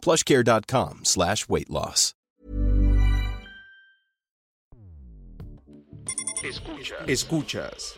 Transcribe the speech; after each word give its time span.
plushcare.com 0.00 1.00
slash 1.04 1.48
weight 1.48 1.70
loss. 1.70 2.14
Escuchas. 6.42 7.06
Escuchas. 7.06 7.94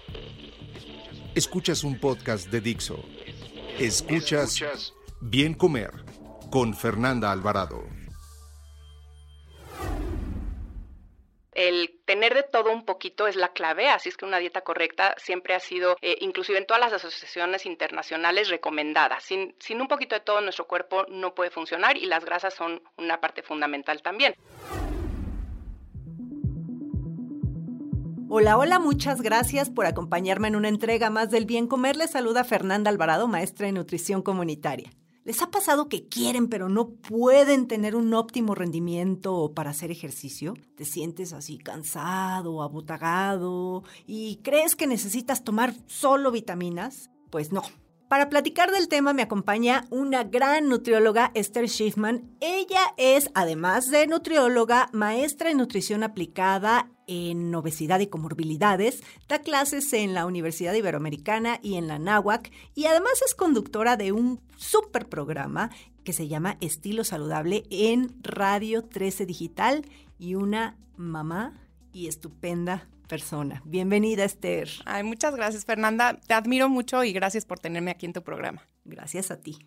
Escuchas 1.35 1.85
un 1.85 1.99
podcast 1.99 2.51
de 2.51 2.61
Dixo. 2.61 3.05
Escuchas 3.79 4.93
Bien 5.21 5.55
Comer 5.55 5.93
con 6.51 6.75
Fernanda 6.75 7.31
Alvarado. 7.31 7.83
el 11.55 11.92
tener 12.23 12.37
de 12.37 12.45
todo 12.45 12.71
un 12.71 12.85
poquito 12.85 13.27
es 13.27 13.35
la 13.35 13.49
clave, 13.49 13.89
así 13.89 14.09
es 14.09 14.17
que 14.17 14.25
una 14.25 14.39
dieta 14.39 14.61
correcta 14.61 15.17
siempre 15.19 15.55
ha 15.55 15.59
sido, 15.59 15.97
eh, 16.01 16.19
inclusive 16.21 16.57
en 16.57 16.67
todas 16.67 16.81
las 16.81 16.93
asociaciones 16.93 17.67
internacionales, 17.67 18.49
recomendada. 18.49 19.19
Sin, 19.19 19.57
sin 19.59 19.81
un 19.81 19.89
poquito 19.89 20.15
de 20.15 20.21
todo 20.21 20.41
nuestro 20.41 20.69
cuerpo 20.69 21.05
no 21.09 21.35
puede 21.35 21.51
funcionar 21.51 21.97
y 21.97 22.07
las 22.07 22.25
grasas 22.25 22.55
son 22.55 22.81
una 22.97 23.21
parte 23.21 23.43
fundamental 23.43 24.03
también. 24.03 24.37
Hola, 28.29 28.57
hola, 28.57 28.79
muchas 28.79 29.21
gracias 29.21 29.69
por 29.69 29.87
acompañarme 29.87 30.47
en 30.47 30.55
una 30.55 30.69
entrega 30.69 31.11
más 31.11 31.29
del 31.29 31.45
Bien 31.45 31.67
Comer. 31.67 31.97
Les 31.97 32.13
saluda 32.13 32.45
Fernanda 32.45 32.89
Alvarado, 32.89 33.27
maestra 33.27 33.67
en 33.67 33.75
nutrición 33.75 34.23
comunitaria. 34.23 34.93
¿Les 35.25 35.41
ha 35.41 35.53
pasado 35.53 35.89
que 35.89 36.09
quieren 36.09 36.49
pero 36.49 36.69
no 36.69 36.89
pueden 36.89 37.69
tener 37.69 37.95
un 37.95 38.13
óptimo 38.13 38.57
rendimiento 38.57 39.53
para 39.55 39.71
hacer 39.71 39.93
ejercicio? 39.93 40.55
Te 40.75 40.85
sientes 40.85 41.33
así 41.33 41.59
cansado, 41.59 42.61
abotagado 42.61 43.85
y 44.05 44.41
crees 44.43 44.75
que 44.75 44.89
necesitas 44.89 45.45
tomar 45.45 45.75
solo 45.87 46.33
vitaminas? 46.33 47.11
Pues 47.31 47.53
no. 47.53 47.63
Para 48.13 48.29
platicar 48.29 48.71
del 48.73 48.89
tema 48.89 49.15
me 49.15 49.23
acompaña 49.23 49.87
una 49.89 50.23
gran 50.25 50.69
nutrióloga, 50.69 51.31
Esther 51.33 51.67
Schiffman. 51.67 52.37
Ella 52.41 52.93
es, 52.99 53.31
además 53.33 53.91
de 53.91 54.07
nutrióloga, 54.07 54.91
maestra 54.93 55.51
en 55.51 55.57
nutrición 55.57 56.03
aplicada 56.03 56.91
en 57.07 57.55
obesidad 57.55 58.01
y 58.01 58.09
comorbilidades, 58.09 59.03
da 59.29 59.39
clases 59.39 59.91
en 59.95 60.13
la 60.13 60.27
Universidad 60.27 60.75
Iberoamericana 60.75 61.59
y 61.63 61.77
en 61.77 61.89
la 61.89 61.99
NAWAC 61.99 62.51
y 62.75 62.85
además 62.85 63.15
es 63.25 63.35
conductora 63.35 63.97
de 63.97 64.13
un 64.13 64.43
super 64.59 65.09
programa 65.09 65.71
que 66.05 66.13
se 66.13 66.29
llama 66.29 66.59
Estilo 66.61 67.05
Saludable 67.05 67.63
en 67.71 68.15
Radio 68.23 68.85
13 68.85 69.25
Digital 69.25 69.87
y 70.19 70.35
una 70.35 70.77
mamá 70.99 71.55
y 71.95 72.09
estupenda 72.09 72.87
persona. 73.13 73.61
Bienvenida, 73.67 74.25
Esther. 74.25 74.71
Ay, 74.87 75.03
muchas 75.03 75.37
gracias, 75.37 75.67
Fernanda. 75.67 76.19
Te 76.27 76.33
admiro 76.33 76.71
mucho 76.71 77.05
y 77.05 77.13
gracias 77.13 77.45
por 77.45 77.59
tenerme 77.59 77.91
aquí 77.91 78.07
en 78.07 78.15
tu 78.15 78.23
programa. 78.23 78.67
Gracias 78.87 79.31
a 79.31 79.37
ti. 79.37 79.59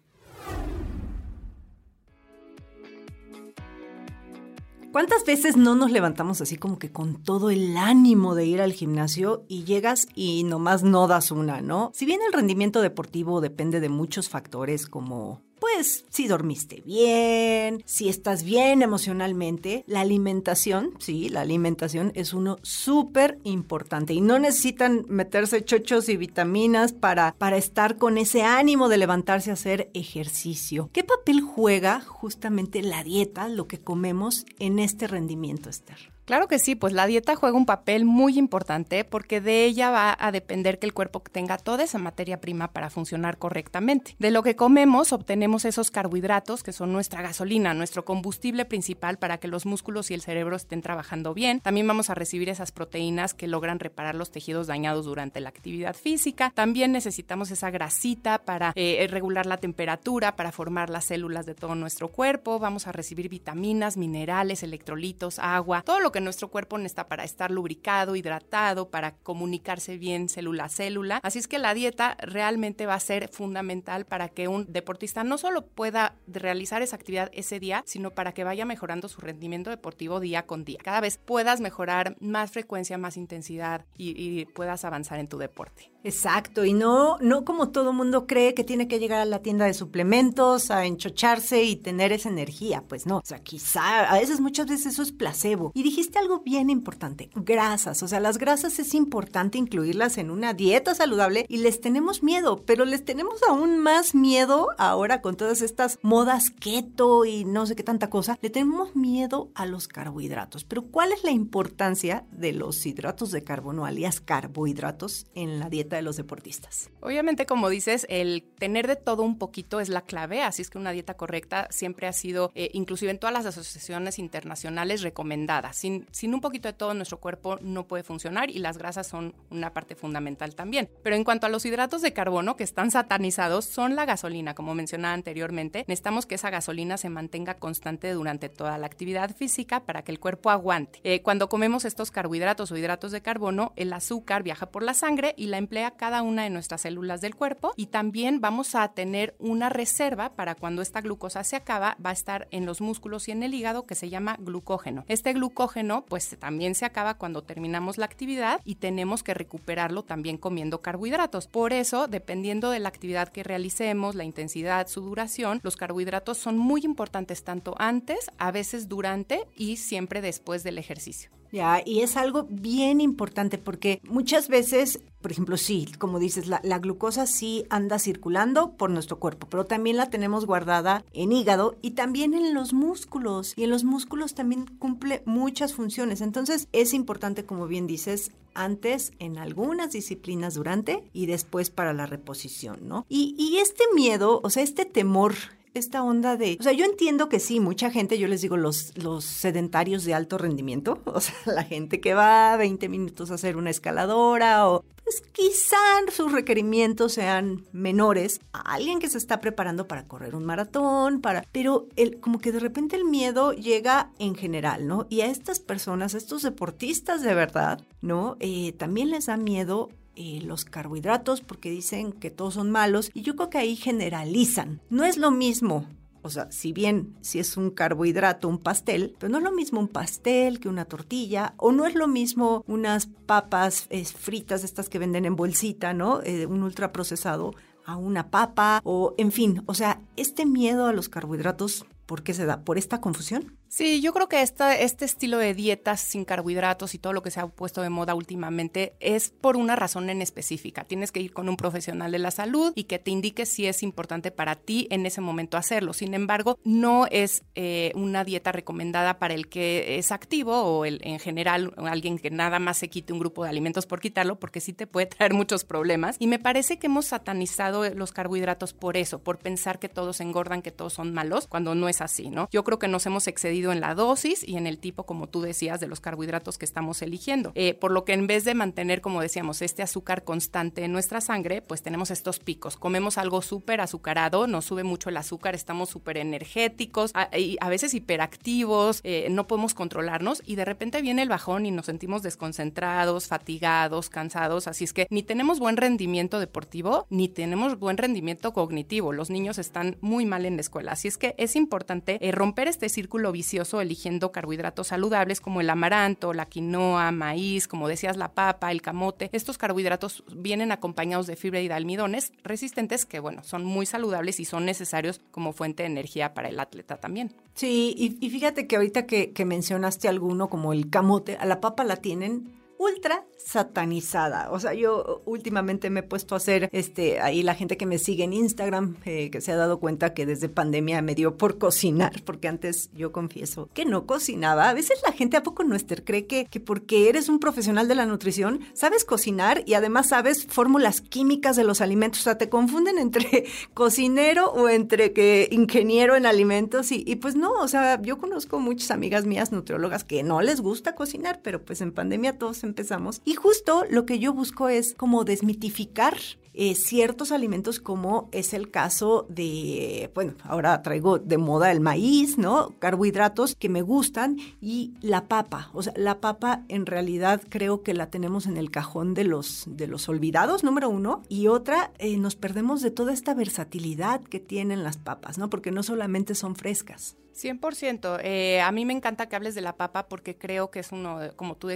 ¿Cuántas 4.91 5.25
veces 5.25 5.57
no 5.57 5.75
nos 5.75 5.91
levantamos 5.91 6.41
así 6.41 6.57
como 6.57 6.79
que 6.79 6.91
con 6.91 7.21
todo 7.21 7.51
el 7.51 7.77
ánimo 7.77 8.33
de 8.33 8.45
ir 8.45 8.61
al 8.63 8.73
gimnasio 8.73 9.45
y 9.47 9.63
llegas 9.63 10.07
y 10.15 10.43
nomás 10.43 10.81
no 10.81 11.05
das 11.05 11.29
una, 11.29 11.61
¿no? 11.61 11.91
Si 11.93 12.07
bien 12.07 12.21
el 12.25 12.33
rendimiento 12.33 12.81
deportivo 12.81 13.41
depende 13.41 13.79
de 13.79 13.89
muchos 13.89 14.27
factores 14.27 14.87
como 14.87 15.44
pues 15.59 16.05
si 16.09 16.27
dormiste 16.27 16.81
bien, 16.85 17.83
si 17.85 18.09
estás 18.09 18.43
bien 18.43 18.81
emocionalmente, 18.81 19.83
la 19.87 20.01
alimentación, 20.01 20.91
sí, 20.99 21.29
la 21.29 21.41
alimentación 21.41 22.11
es 22.15 22.33
uno 22.33 22.57
súper 22.61 23.39
importante 23.43 24.13
y 24.13 24.21
no 24.21 24.39
necesitan 24.39 25.05
meterse 25.07 25.63
chochos 25.63 26.09
y 26.09 26.17
vitaminas 26.17 26.93
para, 26.93 27.35
para 27.37 27.57
estar 27.57 27.97
con 27.97 28.17
ese 28.17 28.43
ánimo 28.43 28.89
de 28.89 28.97
levantarse 28.97 29.49
a 29.49 29.53
hacer 29.53 29.89
ejercicio. 29.93 30.89
¿Qué 30.93 31.03
papel 31.03 31.41
juega 31.41 32.01
justamente 32.01 32.81
la 32.81 33.03
dieta, 33.03 33.49
lo 33.49 33.67
que 33.67 33.79
comemos 33.79 34.45
en 34.59 34.79
este 34.79 35.07
rendimiento, 35.07 35.69
Esther? 35.69 36.14
Claro 36.25 36.47
que 36.47 36.57
sí, 36.57 36.73
pues 36.73 36.91
la 36.91 37.05
dieta 37.05 37.35
juega 37.35 37.55
un 37.55 37.67
papel 37.67 38.03
muy 38.03 38.39
importante 38.39 39.03
porque 39.03 39.41
de 39.41 39.65
ella 39.65 39.91
va 39.91 40.17
a 40.19 40.31
depender 40.31 40.79
que 40.79 40.87
el 40.87 40.93
cuerpo 40.93 41.19
tenga 41.19 41.59
toda 41.59 41.83
esa 41.83 41.99
materia 41.99 42.41
prima 42.41 42.69
para 42.69 42.89
funcionar 42.89 43.37
correctamente. 43.37 44.15
De 44.17 44.31
lo 44.31 44.41
que 44.41 44.55
comemos 44.55 45.13
obtenemos 45.13 45.65
esos 45.65 45.91
carbohidratos 45.91 46.63
que 46.63 46.73
son 46.73 46.91
nuestra 46.91 47.21
gasolina, 47.21 47.75
nuestro 47.75 48.05
combustible 48.05 48.65
principal 48.65 49.19
para 49.19 49.37
que 49.37 49.47
los 49.47 49.67
músculos 49.67 50.09
y 50.09 50.15
el 50.15 50.21
cerebro 50.21 50.55
estén 50.55 50.81
trabajando 50.81 51.35
bien. 51.35 51.59
También 51.59 51.87
vamos 51.87 52.09
a 52.09 52.15
recibir 52.15 52.49
esas 52.49 52.71
proteínas 52.71 53.35
que 53.35 53.47
logran 53.47 53.79
reparar 53.79 54.15
los 54.15 54.31
tejidos 54.31 54.65
dañados 54.65 55.05
durante 55.05 55.41
la 55.41 55.49
actividad 55.49 55.95
física. 55.95 56.51
También 56.55 56.91
necesitamos 56.91 57.51
esa 57.51 57.69
grasita 57.69 58.39
para 58.39 58.73
eh, 58.75 59.05
regular 59.11 59.45
la 59.45 59.57
temperatura, 59.57 60.35
para 60.35 60.51
formar 60.51 60.89
las 60.89 61.05
células 61.05 61.45
de 61.45 61.53
todo 61.53 61.75
nuestro 61.75 62.07
cuerpo. 62.07 62.57
Vamos 62.57 62.87
a 62.87 62.91
recibir 62.91 63.29
vitaminas, 63.29 63.95
minerales, 63.95 64.63
electrolitos, 64.63 65.37
agua, 65.37 65.83
todo 65.85 65.99
lo 65.99 66.14
que 66.15 66.21
nuestro 66.21 66.47
cuerpo 66.47 66.77
necesita 66.77 67.09
para 67.09 67.25
estar 67.25 67.51
lubricado, 67.51 68.15
hidratado, 68.15 68.89
para 68.89 69.17
comunicarse 69.17 69.97
bien 69.97 70.29
célula 70.29 70.63
a 70.63 70.69
célula. 70.69 71.19
Así 71.23 71.39
es 71.39 71.49
que 71.49 71.59
la 71.59 71.73
dieta 71.73 72.15
realmente 72.21 72.85
va 72.85 72.93
a 72.93 72.99
ser 73.01 73.27
fundamental 73.27 74.05
para 74.05 74.29
que 74.29 74.47
un 74.47 74.71
deportista 74.71 75.25
no 75.25 75.37
solo 75.37 75.67
pueda 75.67 76.15
realizar 76.25 76.81
esa 76.81 76.95
actividad 76.95 77.29
ese 77.33 77.59
día, 77.59 77.83
sino 77.85 78.11
para 78.11 78.31
que 78.31 78.45
vaya 78.45 78.63
mejorando 78.63 79.09
su 79.09 79.19
rendimiento 79.19 79.71
deportivo 79.71 80.21
día 80.21 80.45
con 80.45 80.63
día. 80.63 80.79
Cada 80.81 81.01
vez 81.01 81.17
puedas 81.17 81.59
mejorar 81.59 82.15
más 82.21 82.49
frecuencia, 82.49 82.97
más 82.97 83.17
intensidad 83.17 83.83
y, 83.97 84.11
y 84.17 84.45
puedas 84.45 84.85
avanzar 84.85 85.19
en 85.19 85.27
tu 85.27 85.37
deporte. 85.37 85.94
Exacto, 86.05 86.63
y 86.65 86.73
no, 86.73 87.17
no 87.19 87.45
como 87.45 87.69
todo 87.69 87.91
mundo 87.91 88.27
cree 88.27 88.53
que 88.53 88.63
tiene 88.63 88.87
que 88.87 88.99
llegar 88.99 89.21
a 89.21 89.25
la 89.25 89.39
tienda 89.39 89.65
de 89.65 89.73
suplementos 89.73 90.69
a 90.69 90.85
enchocharse 90.85 91.63
y 91.63 91.77
tener 91.77 92.11
esa 92.11 92.29
energía, 92.29 92.83
pues 92.87 93.07
no. 93.07 93.17
O 93.17 93.21
sea, 93.25 93.39
quizá, 93.39 94.03
a 94.03 94.19
veces, 94.19 94.39
muchas 94.39 94.67
veces 94.67 94.93
eso 94.93 95.01
es 95.01 95.11
placebo. 95.11 95.71
Y 95.73 95.81
dijiste 95.81 96.19
algo 96.19 96.41
bien 96.41 96.69
importante, 96.69 97.31
grasas. 97.33 98.03
O 98.03 98.07
sea, 98.07 98.19
las 98.19 98.37
grasas 98.37 98.77
es 98.77 98.93
importante 98.93 99.57
incluirlas 99.57 100.19
en 100.19 100.29
una 100.29 100.53
dieta 100.53 100.93
saludable 100.93 101.47
y 101.49 101.57
les 101.57 101.81
tenemos 101.81 102.21
miedo, 102.21 102.63
pero 102.67 102.85
les 102.85 103.03
tenemos 103.03 103.41
aún 103.41 103.79
más 103.79 104.13
miedo 104.13 104.67
ahora 104.77 105.23
con 105.23 105.35
todas 105.35 105.63
estas 105.63 105.97
modas 106.03 106.51
keto 106.51 107.25
y 107.25 107.45
no 107.45 107.65
sé 107.65 107.75
qué 107.75 107.81
tanta 107.81 108.11
cosa. 108.11 108.37
Le 108.43 108.51
tenemos 108.51 108.95
miedo 108.95 109.49
a 109.55 109.65
los 109.65 109.87
carbohidratos. 109.87 110.65
Pero 110.65 110.83
¿cuál 110.83 111.13
es 111.13 111.23
la 111.23 111.31
importancia 111.31 112.27
de 112.31 112.53
los 112.53 112.85
hidratos 112.85 113.31
de 113.31 113.43
carbono, 113.43 113.87
alias 113.87 114.21
carbohidratos, 114.21 115.25
en 115.33 115.57
la 115.57 115.67
dieta? 115.67 115.94
De 115.95 116.01
los 116.01 116.17
deportistas. 116.17 116.89
Obviamente, 117.01 117.45
como 117.45 117.69
dices, 117.69 118.05
el 118.09 118.43
tener 118.57 118.87
de 118.87 118.95
todo 118.95 119.23
un 119.23 119.37
poquito 119.37 119.79
es 119.79 119.89
la 119.89 120.01
clave, 120.01 120.41
así 120.41 120.61
es 120.61 120.69
que 120.69 120.77
una 120.77 120.91
dieta 120.91 121.15
correcta 121.15 121.67
siempre 121.69 122.07
ha 122.07 122.13
sido, 122.13 122.51
eh, 122.55 122.69
inclusive 122.73 123.11
en 123.11 123.19
todas 123.19 123.33
las 123.33 123.45
asociaciones 123.45 124.19
internacionales, 124.19 125.01
recomendada. 125.01 125.73
Sin, 125.73 126.07
sin 126.11 126.33
un 126.33 126.41
poquito 126.41 126.67
de 126.67 126.73
todo, 126.73 126.93
nuestro 126.93 127.19
cuerpo 127.19 127.57
no 127.61 127.87
puede 127.87 128.03
funcionar 128.03 128.49
y 128.49 128.59
las 128.59 128.77
grasas 128.77 129.07
son 129.07 129.35
una 129.49 129.73
parte 129.73 129.95
fundamental 129.95 130.55
también. 130.55 130.89
Pero 131.03 131.15
en 131.15 131.23
cuanto 131.23 131.45
a 131.45 131.49
los 131.49 131.65
hidratos 131.65 132.01
de 132.01 132.13
carbono, 132.13 132.55
que 132.55 132.63
están 132.63 132.91
satanizados, 132.91 133.65
son 133.65 133.95
la 133.95 134.05
gasolina, 134.05 134.55
como 134.55 134.75
mencionaba 134.75 135.13
anteriormente. 135.13 135.85
Necesitamos 135.87 136.25
que 136.25 136.35
esa 136.35 136.49
gasolina 136.49 136.97
se 136.97 137.09
mantenga 137.09 137.55
constante 137.55 138.11
durante 138.11 138.49
toda 138.49 138.77
la 138.77 138.85
actividad 138.85 139.35
física 139.35 139.85
para 139.85 140.03
que 140.03 140.11
el 140.11 140.19
cuerpo 140.19 140.49
aguante. 140.49 140.99
Eh, 141.03 141.21
cuando 141.21 141.49
comemos 141.49 141.85
estos 141.85 142.11
carbohidratos 142.11 142.71
o 142.71 142.77
hidratos 142.77 143.11
de 143.11 143.21
carbono, 143.21 143.73
el 143.75 143.93
azúcar 143.93 144.43
viaja 144.43 144.67
por 144.67 144.83
la 144.83 144.93
sangre 144.93 145.33
y 145.37 145.47
la 145.47 145.57
emplea 145.57 145.84
cada 145.91 146.21
una 146.21 146.43
de 146.43 146.49
nuestras 146.49 146.81
células 146.81 147.21
del 147.21 147.35
cuerpo 147.35 147.73
y 147.75 147.87
también 147.87 148.41
vamos 148.41 148.75
a 148.75 148.87
tener 148.89 149.35
una 149.39 149.69
reserva 149.69 150.35
para 150.35 150.55
cuando 150.55 150.81
esta 150.81 151.01
glucosa 151.01 151.43
se 151.43 151.55
acaba, 151.55 151.97
va 152.03 152.11
a 152.11 152.13
estar 152.13 152.47
en 152.51 152.65
los 152.65 152.81
músculos 152.81 153.27
y 153.27 153.31
en 153.31 153.43
el 153.43 153.53
hígado 153.53 153.85
que 153.85 153.95
se 153.95 154.09
llama 154.09 154.37
glucógeno. 154.39 155.05
Este 155.07 155.33
glucógeno 155.33 156.05
pues 156.07 156.35
también 156.39 156.75
se 156.75 156.85
acaba 156.85 157.15
cuando 157.15 157.43
terminamos 157.43 157.97
la 157.97 158.05
actividad 158.05 158.61
y 158.63 158.75
tenemos 158.75 159.23
que 159.23 159.33
recuperarlo 159.33 160.03
también 160.03 160.37
comiendo 160.37 160.81
carbohidratos. 160.81 161.47
Por 161.47 161.73
eso, 161.73 162.07
dependiendo 162.07 162.69
de 162.69 162.79
la 162.79 162.89
actividad 162.89 163.29
que 163.29 163.43
realicemos, 163.43 164.15
la 164.15 164.23
intensidad, 164.23 164.87
su 164.87 165.01
duración, 165.01 165.59
los 165.63 165.75
carbohidratos 165.75 166.37
son 166.37 166.57
muy 166.57 166.81
importantes 166.83 167.43
tanto 167.43 167.75
antes, 167.77 168.31
a 168.37 168.51
veces 168.51 168.87
durante 168.87 169.47
y 169.55 169.77
siempre 169.77 170.21
después 170.21 170.63
del 170.63 170.77
ejercicio. 170.77 171.34
Ya, 171.51 171.81
y 171.85 172.01
es 172.01 172.17
algo 172.17 172.47
bien 172.49 173.01
importante 173.01 173.57
porque 173.57 174.01
muchas 174.07 174.47
veces, 174.47 175.01
por 175.21 175.31
ejemplo, 175.31 175.57
sí, 175.57 175.87
como 175.97 176.19
dices, 176.19 176.47
la, 176.47 176.59
la, 176.63 176.79
glucosa 176.79 177.27
sí 177.27 177.65
anda 177.69 177.99
circulando 177.99 178.73
por 178.77 178.89
nuestro 178.89 179.19
cuerpo, 179.19 179.47
pero 179.49 179.65
también 179.65 179.97
la 179.97 180.09
tenemos 180.09 180.45
guardada 180.45 181.03
en 181.13 181.31
hígado 181.31 181.77
y 181.81 181.91
también 181.91 182.33
en 182.33 182.53
los 182.53 182.73
músculos. 182.73 183.53
Y 183.55 183.63
en 183.63 183.69
los 183.69 183.83
músculos 183.83 184.33
también 184.33 184.65
cumple 184.65 185.23
muchas 185.25 185.73
funciones. 185.73 186.21
Entonces 186.21 186.67
es 186.71 186.93
importante, 186.93 187.45
como 187.45 187.67
bien 187.67 187.87
dices, 187.87 188.31
antes 188.55 189.11
en 189.19 189.37
algunas 189.37 189.91
disciplinas 189.91 190.55
durante 190.55 191.03
y 191.13 191.27
después 191.27 191.69
para 191.69 191.93
la 191.93 192.05
reposición, 192.05 192.87
¿no? 192.87 193.05
Y, 193.07 193.35
y 193.37 193.57
este 193.57 193.83
miedo, 193.93 194.39
o 194.43 194.49
sea, 194.49 194.63
este 194.63 194.85
temor 194.85 195.35
esta 195.75 196.03
onda 196.03 196.37
de, 196.37 196.57
o 196.59 196.63
sea, 196.63 196.71
yo 196.71 196.85
entiendo 196.85 197.29
que 197.29 197.39
sí, 197.39 197.59
mucha 197.59 197.91
gente, 197.91 198.17
yo 198.17 198.27
les 198.27 198.41
digo, 198.41 198.57
los, 198.57 198.97
los 198.97 199.25
sedentarios 199.25 200.05
de 200.05 200.13
alto 200.13 200.37
rendimiento, 200.37 200.99
o 201.05 201.21
sea, 201.21 201.35
la 201.45 201.63
gente 201.63 201.99
que 201.99 202.13
va 202.13 202.57
20 202.57 202.89
minutos 202.89 203.29
a 203.29 203.35
hacer 203.35 203.57
una 203.57 203.69
escaladora 203.69 204.67
o 204.69 204.83
pues 205.03 205.21
quizá 205.31 205.77
sus 206.11 206.31
requerimientos 206.31 207.13
sean 207.13 207.63
menores 207.71 208.39
alguien 208.51 208.97
que 208.97 209.07
se 209.07 209.19
está 209.19 209.39
preparando 209.39 209.87
para 209.87 210.07
correr 210.07 210.35
un 210.35 210.45
maratón, 210.45 211.21
para, 211.21 211.45
pero 211.51 211.87
el, 211.95 212.19
como 212.19 212.39
que 212.39 212.51
de 212.51 212.59
repente 212.59 212.95
el 212.95 213.05
miedo 213.05 213.53
llega 213.53 214.11
en 214.17 214.33
general, 214.33 214.87
¿no? 214.87 215.05
Y 215.09 215.21
a 215.21 215.27
estas 215.27 215.59
personas, 215.59 216.15
a 216.15 216.17
estos 216.17 216.41
deportistas 216.41 217.21
de 217.21 217.35
verdad, 217.35 217.81
¿no? 218.01 218.35
Eh, 218.39 218.73
también 218.73 219.11
les 219.11 219.27
da 219.27 219.37
miedo 219.37 219.89
eh, 220.15 220.41
los 220.43 220.65
carbohidratos 220.65 221.41
porque 221.41 221.69
dicen 221.69 222.11
que 222.11 222.31
todos 222.31 222.55
son 222.55 222.71
malos 222.71 223.11
y 223.13 223.21
yo 223.21 223.35
creo 223.35 223.49
que 223.49 223.57
ahí 223.57 223.75
generalizan. 223.75 224.81
No 224.89 225.03
es 225.05 225.17
lo 225.17 225.31
mismo. 225.31 225.87
O 226.21 226.29
sea, 226.29 226.51
si 226.51 226.73
bien 226.73 227.15
si 227.21 227.37
es 227.37 227.55
un 227.55 227.69
carbohidrato, 227.69 228.49
un 228.49 228.57
pastel, 228.57 229.15
pero 229.19 229.31
no 229.31 229.37
es 229.37 229.43
lo 229.43 229.51
mismo 229.51 229.79
un 229.79 229.87
pastel 229.87 230.59
que 230.59 230.69
una 230.69 230.85
tortilla, 230.85 231.53
o 231.57 231.71
no 231.71 231.85
es 231.85 231.93
lo 231.93 232.07
mismo 232.07 232.63
unas 232.65 233.05
papas 233.27 233.87
fritas, 234.17 234.63
estas 234.63 234.89
que 234.89 234.97
venden 234.97 235.25
en 235.25 235.35
bolsita, 235.35 235.93
¿no? 235.93 236.23
Eh, 236.23 236.47
un 236.47 236.63
ultraprocesado, 236.63 237.53
a 237.85 237.97
una 237.97 238.31
papa, 238.31 238.81
o 238.83 239.13
en 239.17 239.31
fin, 239.31 239.61
o 239.67 239.75
sea, 239.75 240.01
este 240.15 240.47
miedo 240.47 240.87
a 240.87 240.93
los 240.93 241.09
carbohidratos, 241.09 241.85
¿por 242.07 242.23
qué 242.23 242.33
se 242.33 242.45
da? 242.45 242.63
¿Por 242.63 242.79
esta 242.79 242.99
confusión? 242.99 243.57
Sí, 243.75 243.99
yo 243.99 244.13
creo 244.13 244.29
que 244.29 244.41
este 244.41 245.03
estilo 245.03 245.37
de 245.37 245.53
dietas 245.53 245.99
sin 245.99 246.23
carbohidratos 246.23 246.95
y 246.95 246.97
todo 246.97 247.11
lo 247.11 247.21
que 247.21 247.29
se 247.29 247.41
ha 247.41 247.47
puesto 247.47 247.81
de 247.81 247.89
moda 247.89 248.15
últimamente 248.15 248.95
es 249.01 249.31
por 249.31 249.57
una 249.57 249.75
razón 249.75 250.09
en 250.09 250.21
específica. 250.21 250.85
Tienes 250.85 251.11
que 251.11 251.19
ir 251.19 251.33
con 251.33 251.49
un 251.49 251.57
profesional 251.57 252.13
de 252.13 252.19
la 252.19 252.31
salud 252.31 252.71
y 252.73 252.85
que 252.85 252.99
te 252.99 253.11
indique 253.11 253.45
si 253.45 253.65
es 253.65 253.83
importante 253.83 254.31
para 254.31 254.55
ti 254.55 254.87
en 254.91 255.05
ese 255.05 255.19
momento 255.19 255.57
hacerlo. 255.57 255.91
Sin 255.91 256.13
embargo, 256.13 256.57
no 256.63 257.07
es 257.11 257.43
eh, 257.55 257.91
una 257.95 258.23
dieta 258.23 258.53
recomendada 258.53 259.19
para 259.19 259.33
el 259.33 259.49
que 259.49 259.97
es 259.97 260.13
activo 260.13 260.61
o 260.61 260.85
el, 260.85 261.01
en 261.03 261.19
general 261.19 261.73
alguien 261.75 262.17
que 262.17 262.31
nada 262.31 262.59
más 262.59 262.77
se 262.77 262.87
quite 262.87 263.11
un 263.11 263.19
grupo 263.19 263.43
de 263.43 263.49
alimentos 263.49 263.85
por 263.85 263.99
quitarlo, 263.99 264.39
porque 264.39 264.61
sí 264.61 264.71
te 264.71 264.87
puede 264.87 265.07
traer 265.07 265.33
muchos 265.33 265.65
problemas. 265.65 266.15
Y 266.19 266.27
me 266.27 266.39
parece 266.39 266.79
que 266.79 266.87
hemos 266.87 267.07
satanizado 267.07 267.93
los 267.93 268.13
carbohidratos 268.13 268.71
por 268.71 268.95
eso, 268.95 269.19
por 269.19 269.37
pensar 269.37 269.79
que 269.79 269.89
todos 269.89 270.21
engordan, 270.21 270.61
que 270.61 270.71
todos 270.71 270.93
son 270.93 271.13
malos, 271.13 271.47
cuando 271.47 271.75
no 271.75 271.89
es 271.89 271.99
así, 271.99 272.29
¿no? 272.29 272.47
Yo 272.53 272.63
creo 272.63 272.79
que 272.79 272.87
nos 272.87 273.05
hemos 273.05 273.27
excedido 273.27 273.64
en 273.71 273.81
la 273.81 273.95
dosis 273.95 274.47
y 274.47 274.57
en 274.57 274.67
el 274.67 274.77
tipo, 274.77 275.05
como 275.05 275.27
tú 275.27 275.41
decías, 275.41 275.79
de 275.79 275.87
los 275.87 275.99
carbohidratos 275.99 276.57
que 276.57 276.65
estamos 276.65 277.01
eligiendo. 277.01 277.51
Eh, 277.55 277.73
por 277.73 277.91
lo 277.91 278.05
que 278.05 278.13
en 278.13 278.27
vez 278.27 278.43
de 278.43 278.53
mantener, 278.53 279.01
como 279.01 279.21
decíamos, 279.21 279.61
este 279.61 279.81
azúcar 279.83 280.23
constante 280.23 280.83
en 280.83 280.91
nuestra 280.91 281.21
sangre, 281.21 281.61
pues 281.61 281.81
tenemos 281.81 282.11
estos 282.11 282.39
picos. 282.39 282.77
Comemos 282.77 283.17
algo 283.17 283.41
súper 283.41 283.81
azucarado, 283.81 284.47
nos 284.47 284.65
sube 284.65 284.83
mucho 284.83 285.09
el 285.09 285.17
azúcar, 285.17 285.55
estamos 285.55 285.89
súper 285.89 286.17
energéticos, 286.17 287.11
a, 287.13 287.29
veces 287.69 287.93
hiperactivos, 287.93 289.01
eh, 289.03 289.27
no 289.31 289.47
podemos 289.47 289.73
controlarnos 289.73 290.41
y 290.45 290.55
de 290.55 290.65
repente 290.65 291.01
viene 291.01 291.21
el 291.21 291.29
bajón 291.29 291.65
y 291.65 291.71
nos 291.71 291.87
sentimos 291.87 292.21
desconcentrados, 292.21 293.27
fatigados, 293.27 294.09
cansados. 294.09 294.67
Así 294.67 294.83
es 294.83 294.93
que 294.93 295.07
ni 295.09 295.23
tenemos 295.23 295.59
buen 295.59 295.77
rendimiento 295.77 296.39
deportivo 296.39 296.65
ni 297.09 297.27
tenemos 297.29 297.79
buen 297.79 297.97
rendimiento 297.97 298.53
cognitivo. 298.53 299.13
Los 299.13 299.29
niños 299.29 299.57
están 299.57 299.97
muy 300.01 300.25
mal 300.25 300.45
en 300.45 300.55
la 300.55 300.61
escuela. 300.61 300.93
Así 300.93 301.07
es 301.07 301.17
que 301.17 301.35
es 301.37 301.55
importante 301.55 302.17
eh, 302.21 302.31
romper 302.31 302.67
este 302.67 302.89
círculo 302.89 303.31
vicioso 303.31 303.54
eligiendo 303.81 304.31
carbohidratos 304.31 304.87
saludables 304.87 305.41
como 305.41 305.61
el 305.61 305.69
amaranto, 305.69 306.33
la 306.33 306.45
quinoa, 306.45 307.11
maíz, 307.11 307.67
como 307.67 307.87
decías, 307.87 308.17
la 308.17 308.33
papa, 308.33 308.71
el 308.71 308.81
camote. 308.81 309.29
Estos 309.31 309.57
carbohidratos 309.57 310.23
vienen 310.33 310.71
acompañados 310.71 311.27
de 311.27 311.35
fibra 311.35 311.61
y 311.61 311.67
de 311.67 311.73
almidones 311.73 312.31
resistentes 312.43 313.05
que, 313.05 313.19
bueno, 313.19 313.43
son 313.43 313.65
muy 313.65 313.85
saludables 313.85 314.39
y 314.39 314.45
son 314.45 314.65
necesarios 314.65 315.21
como 315.31 315.53
fuente 315.53 315.83
de 315.83 315.87
energía 315.87 316.33
para 316.33 316.49
el 316.49 316.59
atleta 316.59 316.97
también. 316.97 317.33
Sí, 317.53 317.95
y, 317.97 318.29
fíjate 318.29 318.67
que 318.67 318.75
ahorita 318.75 319.05
que, 319.05 319.31
que 319.31 319.45
mencionaste 319.45 320.07
alguno 320.07 320.49
como 320.49 320.73
el 320.73 320.89
camote, 320.89 321.37
a 321.37 321.45
la 321.45 321.61
papa 321.61 321.83
la 321.83 321.97
tienen 321.97 322.64
ultra 322.77 323.25
satanizada. 323.37 324.49
O 324.51 324.59
sea, 324.59 324.73
yo 324.73 325.21
últimamente 325.25 325.89
me 325.89 325.99
he 325.99 326.03
puesto 326.03 326.33
a 326.35 326.37
hacer, 326.37 326.69
este, 326.71 327.19
ahí 327.19 327.43
la 327.43 327.55
gente 327.55 327.77
que 327.77 327.85
me 327.85 327.99
sigue 327.99 328.23
en 328.23 328.33
Instagram, 328.33 328.97
eh, 329.05 329.29
que 329.29 329.39
se 329.39 329.51
ha 329.51 329.55
dado 329.55 329.79
cuenta 329.79 330.13
que 330.13 330.25
desde 330.25 330.49
pandemia 330.49 331.01
me 331.01 331.15
dio 331.15 331.37
por 331.37 331.57
cocinar, 331.57 332.23
porque 332.25 332.47
antes 332.47 332.89
yo 332.93 333.11
confieso 333.11 333.69
que 333.73 333.85
no 333.85 334.05
cocinaba. 334.05 334.69
A 334.69 334.73
veces 334.73 335.01
la 335.05 335.13
gente 335.13 335.37
a 335.37 335.43
poco 335.43 335.63
nuestro 335.63 336.03
cree 336.03 336.25
que, 336.25 336.45
que 336.45 336.59
porque 336.59 337.07
eres 337.07 337.29
un 337.29 337.39
profesional 337.39 337.87
de 337.87 337.95
la 337.95 338.05
nutrición, 338.05 338.61
sabes 338.73 339.05
cocinar 339.05 339.63
y 339.65 339.75
además 339.75 340.09
sabes 340.09 340.45
fórmulas 340.47 341.01
químicas 341.01 341.55
de 341.55 341.63
los 341.63 341.81
alimentos. 341.81 342.21
O 342.21 342.23
sea, 342.23 342.37
te 342.37 342.49
confunden 342.49 342.97
entre 342.97 343.45
cocinero 343.73 344.51
o 344.51 344.69
entre 344.69 345.13
que 345.13 345.47
ingeniero 345.51 346.15
en 346.15 346.25
alimentos 346.25 346.91
y, 346.91 347.03
y 347.05 347.17
pues 347.17 347.35
no, 347.35 347.51
o 347.53 347.67
sea, 347.67 348.01
yo 348.01 348.17
conozco 348.17 348.59
muchas 348.59 348.91
amigas 348.91 349.25
mías 349.25 349.51
nutriólogas 349.51 350.03
que 350.03 350.23
no 350.23 350.41
les 350.41 350.61
gusta 350.61 350.95
cocinar, 350.95 351.41
pero 351.43 351.63
pues 351.63 351.81
en 351.81 351.91
pandemia 351.91 352.37
todos 352.37 352.64
empezamos. 352.65 353.21
Y 353.25 353.35
justo 353.35 353.83
lo 353.89 354.05
que 354.05 354.19
yo 354.19 354.33
busco 354.33 354.69
es 354.69 354.93
como 354.95 355.23
desmitificar 355.23 356.15
eh, 356.57 356.73
ciertos 356.75 357.33
alimentos 357.33 357.81
como 357.81 358.29
es 358.31 358.53
el 358.53 358.71
caso 358.71 359.25
de, 359.27 360.09
bueno, 360.15 360.35
ahora 360.43 360.81
traigo 360.83 361.19
de 361.19 361.37
moda 361.37 361.69
el 361.69 361.81
maíz, 361.81 362.37
¿no? 362.37 362.75
Carbohidratos 362.79 363.55
que 363.55 363.67
me 363.67 363.81
gustan 363.81 364.37
y 364.61 364.93
la 365.01 365.27
papa. 365.27 365.69
O 365.73 365.83
sea, 365.83 365.91
la 365.97 366.21
papa 366.21 366.63
en 366.69 366.85
realidad 366.85 367.41
creo 367.49 367.83
que 367.83 367.93
la 367.93 368.09
tenemos 368.09 368.45
en 368.47 368.55
el 368.55 368.71
cajón 368.71 369.13
de 369.13 369.25
los, 369.25 369.65
de 369.67 369.87
los 369.87 370.07
olvidados, 370.07 370.63
número 370.63 370.87
uno. 370.89 371.23
Y 371.27 371.47
otra, 371.47 371.91
eh, 371.97 372.15
nos 372.15 372.37
perdemos 372.37 372.81
de 372.81 372.91
toda 372.91 373.11
esta 373.11 373.33
versatilidad 373.33 374.21
que 374.21 374.39
tienen 374.39 374.81
las 374.81 374.95
papas, 374.95 375.37
¿no? 375.37 375.49
Porque 375.49 375.71
no 375.71 375.83
solamente 375.83 376.35
son 376.35 376.55
frescas. 376.55 377.17
100%. 377.35 378.19
Eh, 378.23 378.61
a 378.61 378.71
mí 378.71 378.85
me 378.85 378.93
encanta 378.93 379.27
que 379.27 379.35
hables 379.35 379.55
de 379.55 379.61
la 379.61 379.75
papa 379.75 380.07
porque 380.07 380.37
creo 380.37 380.71
que 380.71 380.79
es 380.79 380.91
uno, 380.91 381.19
como 381.35 381.55
tú 381.55 381.69